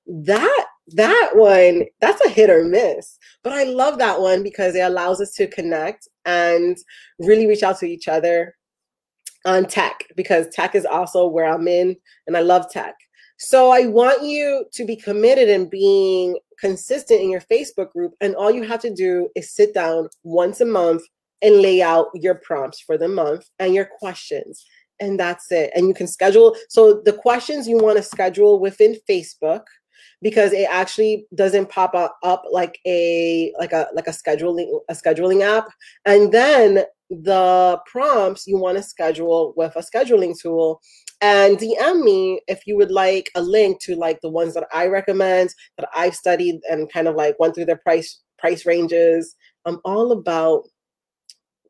that 0.07 0.67
that 0.89 1.31
one 1.35 1.85
that's 2.01 2.25
a 2.27 2.29
hit 2.29 2.51
or 2.51 2.65
miss 2.65 3.19
but 3.43 3.55
i 3.55 3.65
love 3.65 3.99
that 3.99 4.21
one 4.21 4.43
because 4.43 4.75
it 4.75 4.81
allows 4.81 5.19
us 5.21 5.33
to 5.33 5.47
connect 5.47 6.09
and 6.27 6.77
really 7.19 7.47
reach 7.47 7.63
out 7.63 7.79
to 7.79 7.87
each 7.87 8.07
other 8.07 8.55
on 9.47 9.65
tech 9.65 10.05
because 10.15 10.47
tech 10.49 10.75
is 10.75 10.85
also 10.85 11.27
where 11.27 11.47
i'm 11.47 11.69
in 11.69 11.97
and 12.27 12.37
i 12.37 12.41
love 12.41 12.71
tech. 12.71 12.95
So 13.39 13.71
i 13.71 13.87
want 13.87 14.23
you 14.23 14.67
to 14.73 14.85
be 14.85 14.95
committed 14.95 15.49
and 15.49 15.71
being 15.71 16.39
consistent 16.61 17.23
in 17.23 17.31
your 17.31 17.41
facebook 17.41 17.91
group 17.91 18.13
and 18.21 18.37
all 18.37 18.51
you 18.51 18.63
have 18.65 18.81
to 18.83 18.95
do 18.95 19.29
is 19.35 19.55
sit 19.55 19.73
down 19.73 20.09
once 20.23 20.61
a 20.61 20.67
month 20.67 21.03
and 21.41 21.63
lay 21.63 21.81
out 21.81 22.09
your 22.15 22.37
prompts 22.37 22.81
for 22.81 22.99
the 22.99 23.09
month 23.09 23.47
and 23.59 23.75
your 23.75 23.89
questions 23.99 24.67
and 25.01 25.19
that's 25.19 25.51
it. 25.51 25.71
And 25.75 25.89
you 25.89 25.95
can 25.95 26.07
schedule. 26.07 26.57
So 26.69 27.03
the 27.05 27.13
questions 27.13 27.69
you 27.69 27.79
want 27.79 27.97
to 27.97 28.03
schedule 28.03 28.61
within 28.61 28.97
Facebook 29.09 29.65
because 30.23 30.53
it 30.53 30.67
actually 30.71 31.27
doesn't 31.35 31.69
pop 31.69 31.95
up, 31.95 32.45
like 32.51 32.79
a 32.87 33.53
like 33.59 33.73
a 33.73 33.89
like 33.95 34.07
a 34.07 34.11
scheduling 34.11 34.81
a 34.89 34.95
scheduling 34.95 35.43
app 35.43 35.69
and 36.07 36.33
then 36.33 36.85
the 37.11 37.79
prompts 37.87 38.47
you 38.47 38.57
want 38.57 38.77
to 38.77 38.83
schedule 38.83 39.53
with 39.57 39.77
a 39.77 39.83
scheduling 39.83 40.35
tool 40.41 40.81
and 41.21 41.59
DM 41.59 42.03
me 42.03 42.41
if 42.49 42.67
you 42.67 42.77
would 42.77 42.91
like 42.91 43.31
a 43.35 43.43
link 43.43 43.81
to 43.83 43.95
like 43.97 44.21
the 44.23 44.31
ones 44.31 44.55
that 44.55 44.67
I 44.73 44.87
recommend 44.87 45.51
that 45.79 45.89
I've 45.95 46.15
studied 46.15 46.61
and 46.69 46.91
kind 46.93 47.07
of 47.07 47.15
like 47.15 47.39
went 47.39 47.55
through 47.55 47.67
their 47.67 47.77
price 47.77 48.21
price 48.39 48.67
ranges. 48.67 49.37
I'm 49.67 49.81
all 49.85 50.13
about 50.13 50.65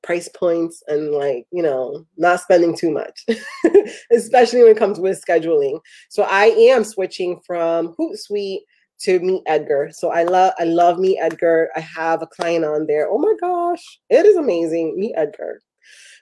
price 0.05 0.29
points 0.29 0.83
and 0.87 1.13
like 1.13 1.47
you 1.51 1.63
know 1.63 2.07
not 2.17 2.41
spending 2.41 2.77
too 2.77 2.91
much 2.91 3.25
especially 4.13 4.63
when 4.63 4.73
it 4.73 4.79
comes 4.79 5.01
with 5.01 5.23
scheduling. 5.27 5.81
So 6.11 6.23
i 6.25 6.47
am 6.47 6.85
switching 6.85 7.41
from 7.47 7.95
hootsuite 7.99 8.61
to 9.01 9.19
meet 9.19 9.43
edgar. 9.47 9.91
So 9.93 10.11
i 10.11 10.23
love 10.23 10.53
i 10.59 10.65
love 10.65 10.99
meet 10.99 11.19
edgar. 11.21 11.71
I 11.75 11.81
have 11.81 12.23
a 12.23 12.27
client 12.27 12.65
on 12.65 12.87
there. 12.87 13.09
Oh 13.11 13.19
my 13.19 13.35
gosh 13.41 13.83
it 14.11 14.27
is 14.27 14.37
amazing 14.37 14.95
meet 14.99 15.15
edgar. 15.17 15.61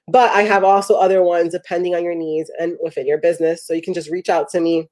But 0.09 0.31
I 0.31 0.42
have 0.42 0.64
also 0.64 0.95
other 0.95 1.23
ones 1.23 1.53
depending 1.53 1.95
on 1.95 2.03
your 2.03 2.14
needs 2.14 2.51
and 2.59 2.77
within 2.83 3.07
your 3.07 3.18
business. 3.18 3.66
So 3.66 3.73
you 3.73 3.83
can 3.83 3.95
just 3.95 4.11
reach 4.11 4.29
out 4.29 4.49
to 4.51 4.61
me 4.61 4.88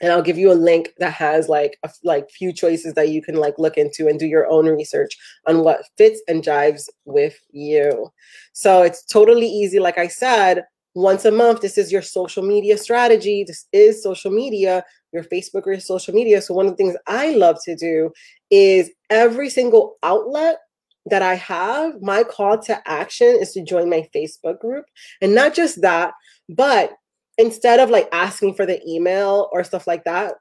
and 0.00 0.12
I'll 0.12 0.22
give 0.22 0.38
you 0.38 0.52
a 0.52 0.54
link 0.54 0.90
that 0.98 1.12
has 1.12 1.48
like 1.48 1.78
a, 1.82 1.90
like 2.02 2.30
few 2.30 2.52
choices 2.52 2.94
that 2.94 3.10
you 3.10 3.22
can 3.22 3.36
like 3.36 3.58
look 3.58 3.76
into 3.76 4.08
and 4.08 4.18
do 4.18 4.26
your 4.26 4.46
own 4.46 4.66
research 4.66 5.16
on 5.46 5.60
what 5.60 5.84
fits 5.96 6.20
and 6.28 6.42
jives 6.42 6.88
with 7.04 7.38
you. 7.50 8.10
So 8.52 8.82
it's 8.82 9.04
totally 9.04 9.46
easy. 9.46 9.78
Like 9.78 9.98
I 9.98 10.08
said, 10.08 10.64
once 10.94 11.24
a 11.24 11.30
month, 11.30 11.60
this 11.60 11.76
is 11.76 11.90
your 11.90 12.02
social 12.02 12.42
media 12.42 12.78
strategy. 12.78 13.44
This 13.44 13.66
is 13.72 14.02
social 14.02 14.30
media, 14.30 14.84
your 15.12 15.24
Facebook 15.24 15.66
or 15.66 15.72
your 15.72 15.80
social 15.80 16.14
media. 16.14 16.40
So 16.40 16.54
one 16.54 16.66
of 16.66 16.72
the 16.72 16.76
things 16.76 16.96
I 17.06 17.34
love 17.34 17.56
to 17.64 17.74
do 17.74 18.10
is 18.50 18.90
every 19.10 19.50
single 19.50 19.96
outlet 20.02 20.58
that 21.06 21.22
I 21.22 21.34
have, 21.34 22.00
my 22.00 22.22
call 22.22 22.58
to 22.62 22.80
action 22.88 23.36
is 23.40 23.52
to 23.52 23.62
join 23.62 23.90
my 23.90 24.08
Facebook 24.14 24.60
group. 24.60 24.86
And 25.20 25.34
not 25.34 25.54
just 25.54 25.82
that, 25.82 26.14
but 26.48 26.92
instead 27.38 27.80
of 27.80 27.90
like 27.90 28.08
asking 28.12 28.54
for 28.54 28.66
the 28.66 28.80
email 28.88 29.48
or 29.52 29.64
stuff 29.64 29.86
like 29.86 30.04
that, 30.04 30.34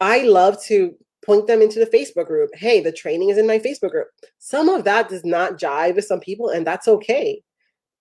I 0.00 0.22
love 0.22 0.62
to 0.64 0.94
point 1.24 1.46
them 1.46 1.62
into 1.62 1.78
the 1.78 1.86
Facebook 1.86 2.26
group. 2.26 2.50
Hey, 2.54 2.80
the 2.80 2.92
training 2.92 3.28
is 3.28 3.38
in 3.38 3.46
my 3.46 3.58
Facebook 3.58 3.90
group. 3.90 4.08
Some 4.38 4.68
of 4.68 4.84
that 4.84 5.08
does 5.08 5.24
not 5.24 5.58
jive 5.58 5.96
with 5.96 6.06
some 6.06 6.20
people, 6.20 6.48
and 6.48 6.66
that's 6.66 6.88
okay. 6.88 7.42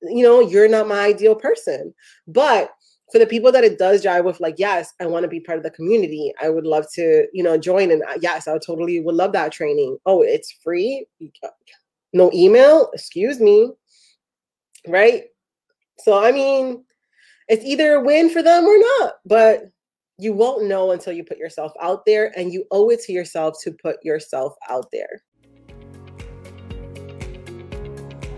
You 0.01 0.23
know, 0.23 0.39
you're 0.39 0.69
not 0.69 0.87
my 0.87 1.01
ideal 1.01 1.35
person. 1.35 1.93
But 2.27 2.71
for 3.11 3.19
the 3.19 3.25
people 3.25 3.51
that 3.51 3.65
it 3.65 3.77
does 3.77 4.03
jive 4.03 4.23
with, 4.23 4.39
like, 4.39 4.55
yes, 4.57 4.93
I 5.01 5.07
want 5.07 5.23
to 5.23 5.29
be 5.29 5.41
part 5.41 5.57
of 5.57 5.63
the 5.63 5.71
community. 5.71 6.31
I 6.41 6.49
would 6.49 6.65
love 6.65 6.85
to, 6.93 7.27
you 7.33 7.43
know, 7.43 7.57
join. 7.57 7.91
And 7.91 8.03
uh, 8.03 8.17
yes, 8.21 8.47
I 8.47 8.57
totally 8.59 9.01
would 9.01 9.15
love 9.15 9.33
that 9.33 9.51
training. 9.51 9.97
Oh, 10.05 10.21
it's 10.21 10.51
free 10.63 11.05
no 12.13 12.31
email, 12.33 12.89
excuse 12.93 13.39
me. 13.39 13.71
Right? 14.87 15.25
So, 15.99 16.23
I 16.23 16.31
mean, 16.31 16.85
it's 17.49 17.65
either 17.65 17.95
a 17.95 18.03
win 18.03 18.29
for 18.29 18.43
them 18.43 18.63
or 18.63 18.77
not, 18.77 19.15
but 19.25 19.69
you 20.19 20.33
won't 20.33 20.65
know 20.65 20.91
until 20.91 21.13
you 21.13 21.23
put 21.23 21.37
yourself 21.37 21.71
out 21.81 22.05
there, 22.05 22.31
and 22.37 22.53
you 22.53 22.65
owe 22.71 22.89
it 22.89 23.01
to 23.01 23.11
yourself 23.11 23.55
to 23.63 23.71
put 23.71 23.97
yourself 24.03 24.53
out 24.69 24.85
there. 24.91 25.23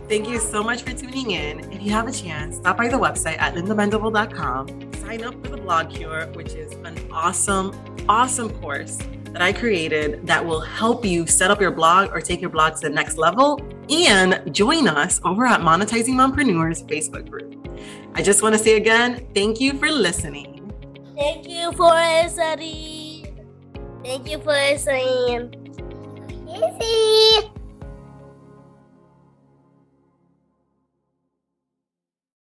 Thank 0.08 0.28
you 0.28 0.40
so 0.40 0.64
much 0.64 0.84
for 0.84 0.94
tuning 0.94 1.32
in. 1.32 1.60
If 1.72 1.82
you 1.82 1.92
have 1.92 2.08
a 2.08 2.12
chance, 2.12 2.58
stop 2.58 2.78
by 2.78 2.88
the 2.88 2.98
website 2.98 3.40
at 3.40 3.56
lindamendable.com. 3.56 4.94
Sign 4.94 5.24
up 5.24 5.34
for 5.44 5.52
the 5.52 5.58
Blog 5.58 5.90
Cure, 5.90 6.28
which 6.34 6.54
is 6.54 6.72
an 6.86 6.98
awesome, 7.12 7.74
awesome 8.08 8.50
course 8.62 8.98
that 9.32 9.42
I 9.42 9.54
created 9.54 10.28
that 10.28 10.46
will 10.46 10.60
help 10.60 11.06
you 11.06 11.26
set 11.28 11.50
up 11.50 11.62
your 11.62 11.72
blog 11.72 12.12
or 12.12 12.22
take 12.22 12.42
your 12.42 12.50
blog 12.50 12.76
to 12.76 12.82
the 12.82 12.90
next 12.90 13.18
level 13.18 13.62
and 13.90 14.42
join 14.54 14.88
us 14.88 15.22
over 15.24 15.46
at 15.46 15.62
Monetizing 15.62 16.16
Mompreneurs 16.16 16.86
Facebook 16.86 17.30
group. 17.30 17.51
I 18.14 18.22
just 18.22 18.42
want 18.42 18.56
to 18.56 18.60
say 18.60 18.76
again, 18.78 19.28
thank 19.34 19.60
you 19.62 19.74
for 19.74 19.90
listening. 19.90 20.72
Thank 21.16 21.48
you 21.48 21.72
for 21.74 21.94
listening. 21.94 23.28
Thank 24.04 24.30
you 24.30 24.40
for 24.40 24.54
listening. 24.54 25.52